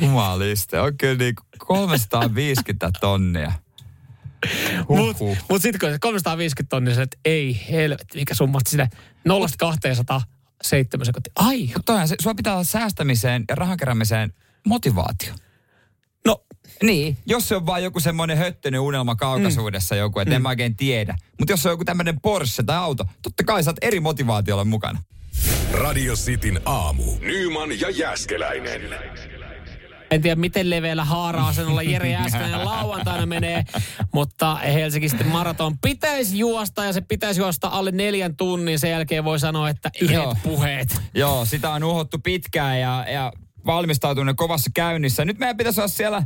[0.02, 3.52] Jumaliste, on kyllä niinku 350 tonnia.
[4.89, 8.88] Mutta mut sitten kun se 350 tonnia, että ei helvetti, mikä summa sinne
[9.26, 11.32] 0 207 sekuntia.
[11.36, 14.34] Ai, Mutta se, sulla pitää olla säästämiseen ja rahan keräämiseen
[14.66, 15.34] motivaatio.
[16.84, 19.99] Niin, jos se on vaan joku semmoinen höttönen unelma kaukaisuudessa Mm.
[19.99, 21.15] joku, että en mä oikein tiedä.
[21.39, 24.65] Mutta jos se on joku tämmöinen Porsche tai auto, totta kai sä oot eri motivaatiolla
[24.65, 24.99] mukana.
[25.71, 27.03] Radio Cityn aamu.
[27.19, 28.82] Nyman ja Jäskeläinen.
[30.11, 33.63] En tiedä, miten leveällä haara-asennolla Jere Jääskeläinen lauantaina menee,
[34.13, 38.80] mutta Helsinki sitten maraton pitäisi juosta ja se pitäisi juosta alle neljän tunnin.
[38.80, 40.36] Sen jälkeen voi sanoa, että yhdet Joo.
[40.43, 41.01] puheet.
[41.13, 43.34] Joo, sitä on uhottu pitkään ja, ja
[43.68, 45.26] valmistautuminen kovassa käynnissä.
[45.26, 46.24] Nyt meidän pitäisi olla siellä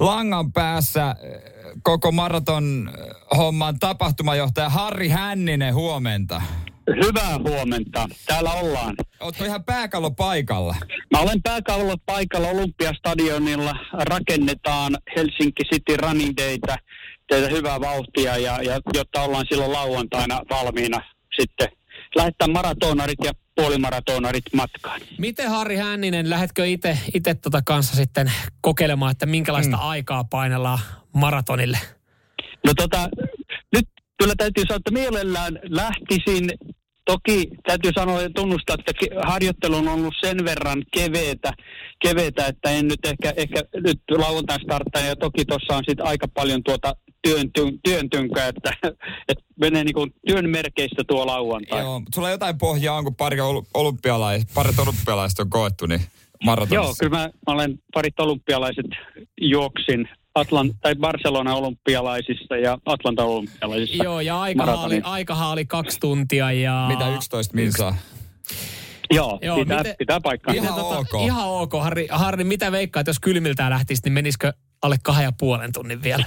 [0.00, 1.16] langan päässä äh,
[1.82, 6.42] koko maraton äh, homman tapahtumajohtaja Harri Hänninen, huomenta.
[7.04, 8.08] Hyvää huomenta.
[8.26, 8.94] Täällä ollaan.
[9.20, 10.76] Ootko ihan pääkallo paikalla?
[11.14, 13.74] Mä olen pääkallolla paikalla Olympiastadionilla.
[13.92, 16.76] Rakennetaan Helsinki City Running Daytä.
[17.28, 21.00] Teitä hyvää vauhtia, ja, ja jotta ollaan silloin lauantaina valmiina
[21.40, 21.68] sitten
[22.16, 25.00] lähettää maratonarit ja puolimaratonarit matkaan.
[25.18, 29.82] Miten Harri Hänninen, lähetkö itse ite tota kanssa sitten kokeilemaan, että minkälaista mm.
[29.82, 30.78] aikaa painellaan
[31.12, 31.78] maratonille?
[32.66, 33.08] No tota,
[33.72, 33.88] nyt
[34.18, 36.50] kyllä täytyy sanoa, että mielellään lähtisin.
[37.04, 38.92] Toki täytyy sanoa ja tunnustaa, että
[39.26, 41.52] harjoittelu on ollut sen verran keveetä,
[42.02, 45.06] keveetä että en nyt ehkä, ehkä nyt lauantain starttaan.
[45.06, 48.70] Ja toki tuossa on sitten aika paljon tuota työn, työn, työn tynkää, että,
[49.28, 51.80] että menee niin kuin työn merkeistä tuo lauantai.
[51.80, 56.00] Joo, mutta sulla jotain pohjaa on, kun pari ol- olympialais, parit olympialaiset on koettu, niin
[56.44, 56.74] maratonissa.
[56.74, 58.86] Joo, kyllä mä, mä olen parit olympialaiset
[59.40, 60.08] juoksin
[60.38, 64.04] Atlant- tai Barcelona olympialaisissa ja Atlanta olympialaisissa.
[64.04, 66.84] Joo, ja aikahan oli, aikahan oli kaksi tuntia ja...
[66.88, 67.96] Mitä 11 minsaa?
[69.10, 70.54] Joo, Joo, pitää, miten- pitää paikkaa.
[70.54, 71.08] Miten Ihan ok.
[71.24, 71.72] Ihan ok.
[71.80, 74.52] Harri, Harri, mitä veikkaat, jos kylmiltään lähtisi, niin menisikö
[74.82, 76.24] alle kahden ja puolen tunnin vielä?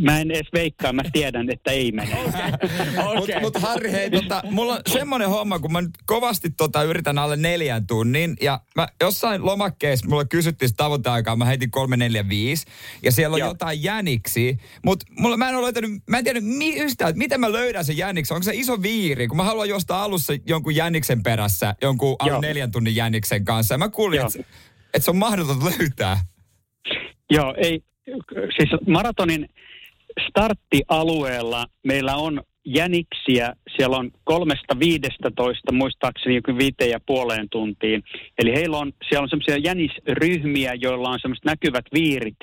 [0.00, 2.18] Mä en edes veikkaa, mä tiedän, että ei mene.
[3.16, 7.18] Mutta mut Harri, hei, tota, mulla on semmoinen homma, kun mä nyt kovasti tota, yritän
[7.18, 12.66] alle neljän tunnin, ja mä jossain lomakkeessa mulla kysyttiin sitä tavoiteaikaa, mä heitin 345,
[13.02, 13.48] ja siellä on Joo.
[13.48, 17.40] jotain jäniksi, mutta mulla, mä en ole löytänyt, mä en tiedä mi, yhtään, että miten
[17.40, 21.22] mä löydän sen jäniksen, onko se iso viiri, kun mä haluan juosta alussa jonkun jäniksen
[21.22, 22.40] perässä, jonkun alle Joo.
[22.40, 24.38] neljän tunnin jäniksen kanssa, ja mä kuulin, että
[24.94, 26.20] et se on mahdotonta löytää.
[27.30, 27.82] Joo, ei,
[28.56, 29.48] siis maratonin
[30.28, 38.02] starttialueella meillä on jäniksiä, siellä on kolmesta viidestätoista muistaakseni joku viiteen ja puoleen tuntiin.
[38.38, 42.38] Eli heillä on, siellä on semmoisia jänisryhmiä, joilla on semmoiset näkyvät viirit,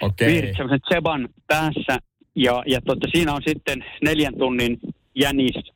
[0.00, 0.32] Okei.
[0.32, 1.98] viirit semmoisen tseban päässä.
[2.36, 4.78] Ja, ja totta, siinä on sitten neljän tunnin
[5.14, 5.72] jänis,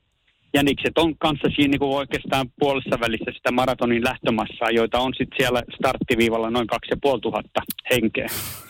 [0.54, 5.36] jänikset on kanssa siinä niin kuin oikeastaan puolessa välissä sitä maratonin lähtömassaa, joita on sitten
[5.36, 8.26] siellä starttiviivalla noin 2500 henkeä.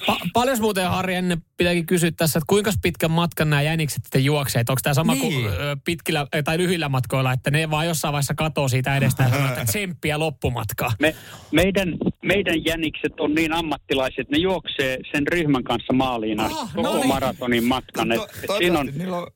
[0.07, 4.25] Pa- paljon muuten, Harri, ennen pitääkin kysyä tässä, että kuinka pitkän matkan nämä jänikset sitten
[4.25, 4.61] juoksee?
[4.69, 5.23] Onko tämä sama Niin.
[5.43, 5.45] kuin
[5.85, 9.65] pitkillä tai lyhyillä matkoilla, että ne vaan jossain vaiheessa katoo siitä edestä ja sanoo, että
[9.71, 10.93] tsemppiä loppumatkaa?
[11.01, 11.15] Me,
[11.53, 16.75] meidän, meidän jänikset on niin ammattilaiset, että ne juoksee sen ryhmän kanssa maaliin asti Ah,
[16.75, 17.09] koko no niin.
[17.09, 18.13] maratonin matkan.
[18.13, 19.27] Et, To- et siinä on, niillä on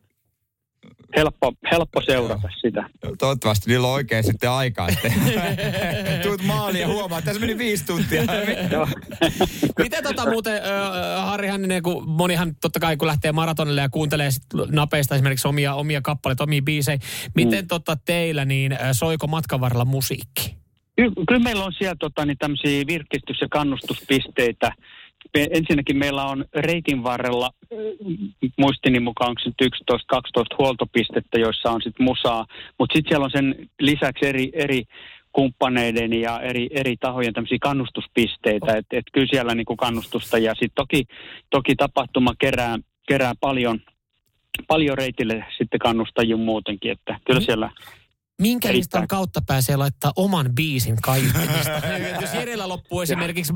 [1.17, 2.91] helppo, helppo seurata sitä.
[3.19, 4.89] Toivottavasti niillä on oikein sitten aikaa,
[6.23, 8.23] tuut maaliin ja huomaa, että tässä meni viisi tuntia.
[9.79, 14.31] Miten tota muuten, äh, Harri Hänninen, kun monihan totta kai kun lähtee maratonille ja kuuntelee
[14.31, 16.99] sit napeista esimerkiksi omia, omia kappaleita, omia biisejä,
[17.35, 17.69] miten mm.
[17.69, 20.57] tota teillä, niin soiko matkan varrella musiikki?
[21.29, 24.73] Kyllä meillä on siellä tota, niin tämmöisiä virkistys- ja kannustuspisteitä.
[25.35, 27.51] Ensinnäkin meillä on reitin varrella,
[28.59, 29.51] muistini mukaan onko se
[30.51, 32.47] 11-12 huoltopistettä, joissa on sitten musaa,
[32.79, 34.83] mutta sitten siellä on sen lisäksi eri, eri
[35.33, 40.75] kumppaneiden ja eri, eri tahojen tämmöisiä kannustuspisteitä, että et kyllä siellä niinku kannustusta ja sitten
[40.75, 41.05] toki,
[41.51, 43.81] toki tapahtuma kerää, kerää paljon,
[44.69, 47.71] paljon reitille sitten kannustajia muutenkin, että kyllä siellä
[48.41, 51.71] Minkä listan kautta pääsee laittaa oman biisin kaiuttimista?
[52.21, 53.53] Jos Jerellä loppuu esimerkiksi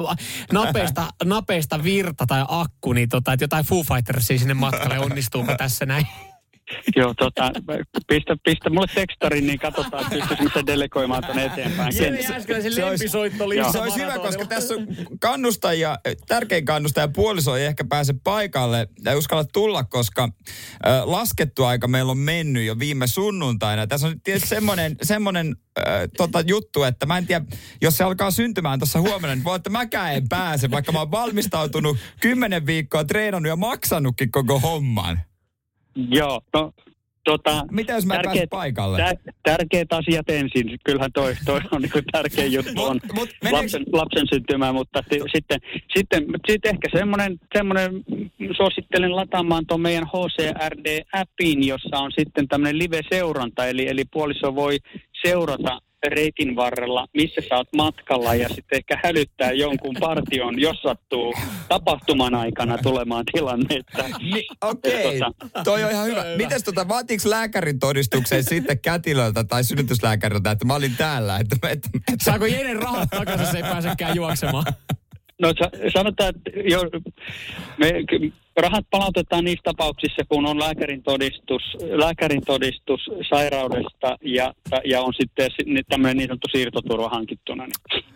[0.53, 5.87] napeista, napeista virta tai akku, niin tota, että jotain Foo Fightersia sinne matkalle, onnistuuko tässä
[5.87, 6.07] näin?
[6.97, 7.53] Joo, tota,
[8.07, 11.97] pistä, pistä mulle tekstarin, niin katsotaan, pystyisikö se delegoimaan tuonne eteenpäin.
[11.97, 14.87] Jere Jääskeläisen lempisoitto Se olisi hyvä, koska tässä on
[15.21, 15.99] kannustajia,
[16.29, 22.11] tärkein kannustaja puoliso ei ehkä pääse paikalle ja uskalla tulla, koska äh, laskettu aika meillä
[22.11, 23.87] on mennyt jo viime sunnuntaina.
[23.87, 25.85] Tässä on tietysti semmoinen, semmoinen äh,
[26.17, 27.45] tota, juttu, että mä en tiedä,
[27.83, 31.11] jos se alkaa syntymään tuossa huomenna, niin voi, että mäkään en pääse, vaikka mä oon
[31.11, 35.28] valmistautunut kymmenen viikkoa treenannut ja maksanutkin koko homman.
[35.95, 36.73] Joo, no
[37.29, 38.99] Tota, Mitä jos mä tärkeät, paikalle?
[38.99, 40.79] Tär, tärkeät asiat ensin.
[40.85, 45.33] Kyllähän toi, toi on niin tärkeä juttu on mut, mut lapsen, lapsen syntymä, mutta t-
[45.35, 45.61] sitten,
[45.97, 48.05] sitten, sitten ehkä semmoinen, semmoinen,
[48.57, 54.79] suosittelen lataamaan tuon meidän HCRD-appin, jossa on sitten tämmöinen live-seuranta, eli, eli puoliso voi
[55.27, 61.35] seurata reitin varrella, missä sä oot matkalla ja sitten ehkä hälyttää jonkun partion, jos sattuu
[61.69, 63.77] tapahtuman aikana tulemaan tilanne.
[63.77, 65.33] Että, Ni, Okei, okay.
[65.39, 66.25] tota, toi on ihan hyvä.
[66.37, 71.39] Mites tota, vaatiiko lääkärin todistuksen sitten kätilöltä tai synnytyslääkäriltä, että mä olin täällä?
[71.39, 72.25] Että, että, että...
[72.25, 74.65] Saako Jenen rahat takaisin, se ei pääsekään juoksemaan?
[75.43, 75.49] No
[75.95, 76.81] sanotaan, että jo,
[77.79, 77.93] me,
[78.61, 84.55] rahat palautetaan niissä tapauksissa, kun on lääkärin todistus, lääkärin todistus sairaudesta ja,
[84.85, 85.51] ja on sitten
[85.89, 87.67] tämmöinen niin sanottu siirtoturva hankittuna.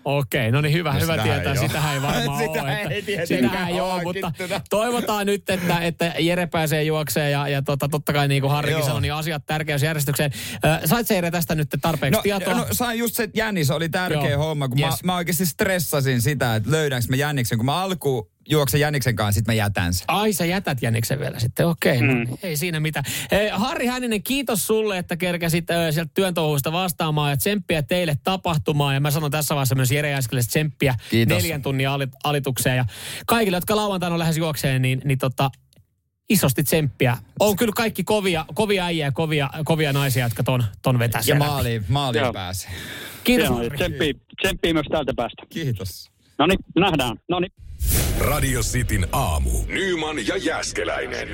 [0.05, 1.55] Okei, no niin hyvä, no, hyvä tietää.
[1.55, 2.73] Sitähän ei varmaan sitä ole.
[2.91, 4.33] Ei että, sitähän ei ole, mutta
[4.71, 8.85] toivotaan nyt, että, että Jere pääsee juokseen ja, ja tota, totta kai niin kuin Harrikin
[8.85, 10.33] sanoi, niin asiat tärkeysjärjestykseen.
[10.65, 12.55] Äh, sait se Jere tästä nyt tarpeeksi no, tietoa?
[12.55, 14.45] No sain just se, että Jännis oli tärkeä Joo.
[14.45, 15.05] homma, kun yes.
[15.05, 19.39] mä, mä oikeasti stressasin sitä, että löydänkö mä Jänniksen, kun mä alkuun juokse Jäniksen kanssa,
[19.39, 20.05] sitten mä jätän sen.
[20.09, 21.97] Ai sä jätät Jäniksen vielä sitten, okei.
[21.97, 22.31] Okay, no mm.
[22.31, 23.05] no, ei siinä mitään.
[23.31, 28.19] Hei, Harri Hänninen, kiitos sulle, että kerkäsit äh, sieltä työn touhuista vastaamaan ja tsemppiä teille
[28.25, 28.95] tapahtumaan.
[28.95, 31.39] Ja mä sanon tässä vaiheessa myös Jere Jääskelälle tsemppiä kiitos.
[31.39, 32.77] neljän tunnin alit, alitukseen.
[32.77, 32.85] Ja
[33.27, 35.51] kaikille, jotka lauantaina on lähes juokseen, niin, niin tota,
[36.29, 37.17] isosti tsemppiä.
[37.41, 41.35] On kyllä kaikki kovia, kovia äijä ja kovia, kovia naisia, jotka ton, ton vetää Ja
[41.35, 42.71] maaliin, maaliin pääsee.
[43.25, 43.49] Kiitos.
[43.77, 44.13] Tsemppiä,
[44.43, 45.43] tsemppiä myös täältä päästä.
[45.49, 46.11] Kiitos.
[46.39, 47.17] No niin, nähdään.
[47.29, 47.53] No niin.
[48.23, 49.51] Radio Cityn aamu.
[49.67, 51.29] Nyman ja Jäskeläinen.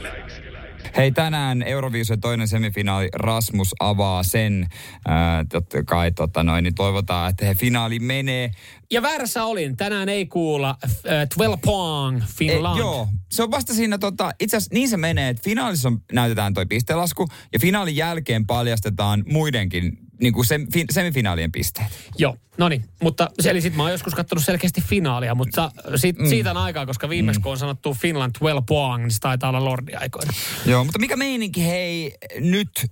[0.97, 4.67] Hei, tänään Euroviisun toinen semifinaali Rasmus avaa sen.
[5.07, 8.51] Ää, totta kai tota noin, niin toivotaan, että he finaali menee.
[8.91, 9.77] Ja väärässä olin.
[9.77, 12.77] Tänään ei kuulla äh, 12 Pong Finland.
[12.77, 16.03] E, joo, se on vasta siinä, tota, itse asiassa niin se menee, että finaalissa on,
[16.13, 21.89] näytetään toi pistelasku ja finaalin jälkeen paljastetaan muidenkin niin kuin sem, fi, semifinaalien pisteet.
[22.19, 22.85] Joo, no niin.
[23.03, 26.29] Mutta eli sit mä oon joskus katsonut selkeästi finaalia, mutta sit, mm.
[26.29, 27.43] siitä on aikaa, koska viimeksi mm.
[27.43, 30.33] kun on sanottu Finland 12 Poang, niin se taitaa olla Lordi aikoina.
[30.67, 32.91] Joo, mutta mikä meininki hei nyt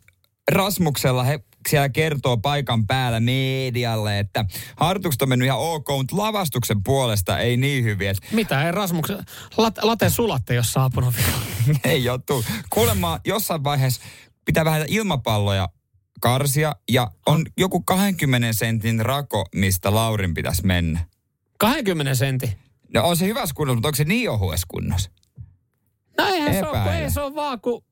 [0.52, 4.44] Rasmuksella, he siellä kertoo paikan päällä medialle, että
[4.76, 8.08] harjoitukset on mennyt ihan ok, mutta lavastuksen puolesta ei niin hyvin.
[8.08, 8.26] Että...
[8.32, 9.18] Mitä ei Rasmuksen,
[9.56, 11.14] lat, late sulatte, jos saapunut
[11.84, 12.44] Ei joutuu.
[12.70, 14.02] Kuulemma jossain vaiheessa
[14.44, 15.68] pitää vähän ilmapalloja
[16.20, 21.06] karsia ja on joku 20 sentin rako, mistä Laurin pitäisi mennä.
[21.58, 22.56] 20 sentti?
[22.94, 25.10] No on se hyvässä kunnossa, mutta onko se niin ohuessa kunnossa?
[26.18, 27.84] No eihän se ole, ei se ole vaan kun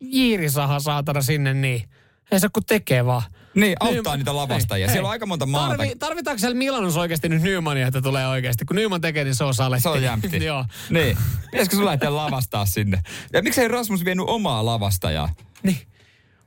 [0.00, 1.90] jiirisaha saatana sinne niin.
[2.32, 3.22] Ei se kun tekee vaan.
[3.54, 4.86] Niin, auttaa Nyman, niitä lavastajia.
[4.86, 5.76] Hei, Siellä on aika monta maata.
[5.76, 8.64] Tarvi, tarvitaanko siellä Milanossa oikeasti nyt Nymania, että tulee oikeasti?
[8.64, 9.82] Kun Nyman tekee, niin se on saletti.
[9.82, 10.44] Se on jämpti.
[10.44, 10.64] Joo.
[10.90, 11.16] Niin.
[11.50, 13.02] Pitäisikö sulla lähteä lavastaa sinne?
[13.32, 15.34] Ja miksei Rasmus vienyt omaa lavastajaa?
[15.62, 15.78] Niin.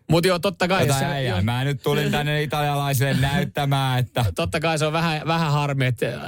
[0.09, 0.87] Mutta joo, totta kai...
[0.87, 1.41] se, äijää.
[1.41, 4.25] Mä nyt tulin tänne italialaisille näyttämään, että...
[4.35, 6.21] Totta kai se on vähän, vähän harmi, että äh,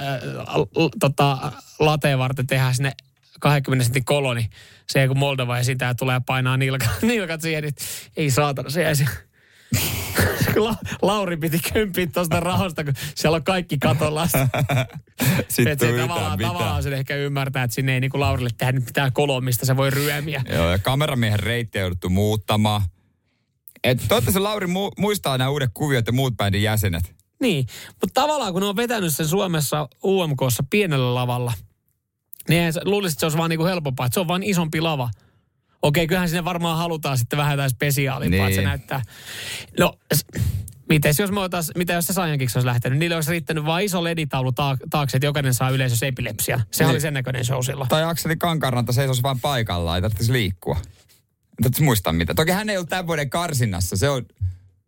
[0.99, 2.91] tota, lateen varten tehdään sinne
[3.39, 4.49] 20 sentin koloni.
[4.89, 7.75] Se kun Moldova esitää tulee painaa nilkat, nilkat siihen, niin
[8.17, 9.05] ei saatana, se jäisi...
[10.55, 14.27] La, Lauri piti kympiä tuosta rahosta, kun siellä on kaikki katolla.
[15.49, 19.13] Sitten se tavallaan, tavallaan sen ehkä ymmärtää, että sinne ei niin kuin Laurille tehdä mitään
[19.13, 20.41] koloa, mistä se voi ryömiä.
[20.49, 22.81] Joo, ja kameramiehen reitti jouduttu muuttamaan
[23.85, 27.15] Et toivottavasti Lauri mu- muistaa nämä uudet kuviot ja muut bändin jäsenet.
[27.41, 31.53] Niin, mutta tavallaan kun ne on vetänyt sen Suomessa UMKssa pienellä lavalla,
[32.49, 35.09] niin luulisit, että se olisi vaan niinku helpompaa, että se on vaan isompi lava.
[35.85, 38.47] Okei, kyllähän sinne varmaan halutaan sitten vähän jotain spesiaalimpaa, niin.
[38.47, 39.01] että se näyttää.
[39.79, 39.93] No,
[40.89, 42.99] mites jos me otas, mitä jos se Saijankiksi olisi lähtenyt?
[42.99, 46.59] Niille olisi riittänyt vain iso leditaulu taak- taakse, että jokainen saa yleisössä epilepsia.
[46.71, 46.93] Sehän Niin.
[46.95, 47.89] oli sen näköinen show silloin.
[47.89, 50.75] Tai Akseli Kankaranta seisoisi vain paikallaan, ei tarvitsisi liikkua.
[50.75, 52.33] Ei tarvitsisi muistaa mitä.
[52.33, 53.97] Toki hän ei ollut tämän vuoden karsinnassa.
[53.97, 54.25] Se on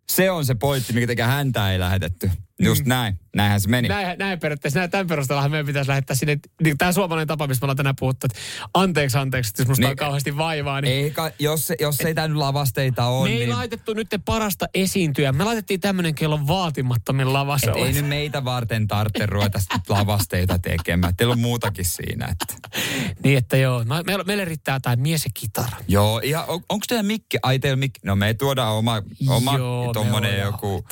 [0.09, 2.31] se, on se pointti, mikä tekee häntä ei lähetetty.
[2.59, 3.19] Just näin.
[3.35, 3.87] Näinhän se meni.
[3.87, 7.63] Näin, näin periaatteessa, näin, tämän perusteella meidän pitäisi lähettää sinne, niin tämä suomalainen tapa, mistä
[7.63, 8.39] me ollaan tänään puhuttu, että
[8.73, 9.89] anteeksi, anteeksi, että jos musta Niin.
[9.91, 13.39] on kauheasti vaivaa, niin Ei, ka- jos, jos ei tämä nyt lavasteita ole, me ei
[13.39, 13.49] niin...
[13.57, 15.31] laitettu nyt parasta esiintyä.
[15.31, 17.71] Me laitettiin tämmöinen, kello vaatimattomin lavassa.
[17.71, 21.15] Ei nyt meitä varten tarvitse ruveta lavasteita tekemään.
[21.15, 22.27] Teillä on muutakin siinä.
[22.31, 22.45] Että.
[23.23, 23.83] Niin, että joo.
[23.83, 25.77] Me, meille, meille riittää jotain mies ja kitara.
[25.87, 27.37] Joo, on, onko teillä mikki?
[27.43, 27.99] Ai teillä mikki?
[28.03, 30.85] No me tuodaan oma, oma Joo, tommonen joku,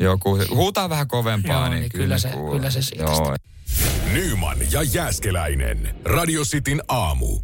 [0.00, 1.52] joku, huutaa vähän kovempaa.
[1.60, 2.52] Joo, niin, niin kyllä se- kuuluu.
[2.52, 3.36] kyllä se siitä Joo.
[4.12, 5.94] Nyman ja Jääskeläinen.
[6.04, 7.40] Radio Cityn aamu.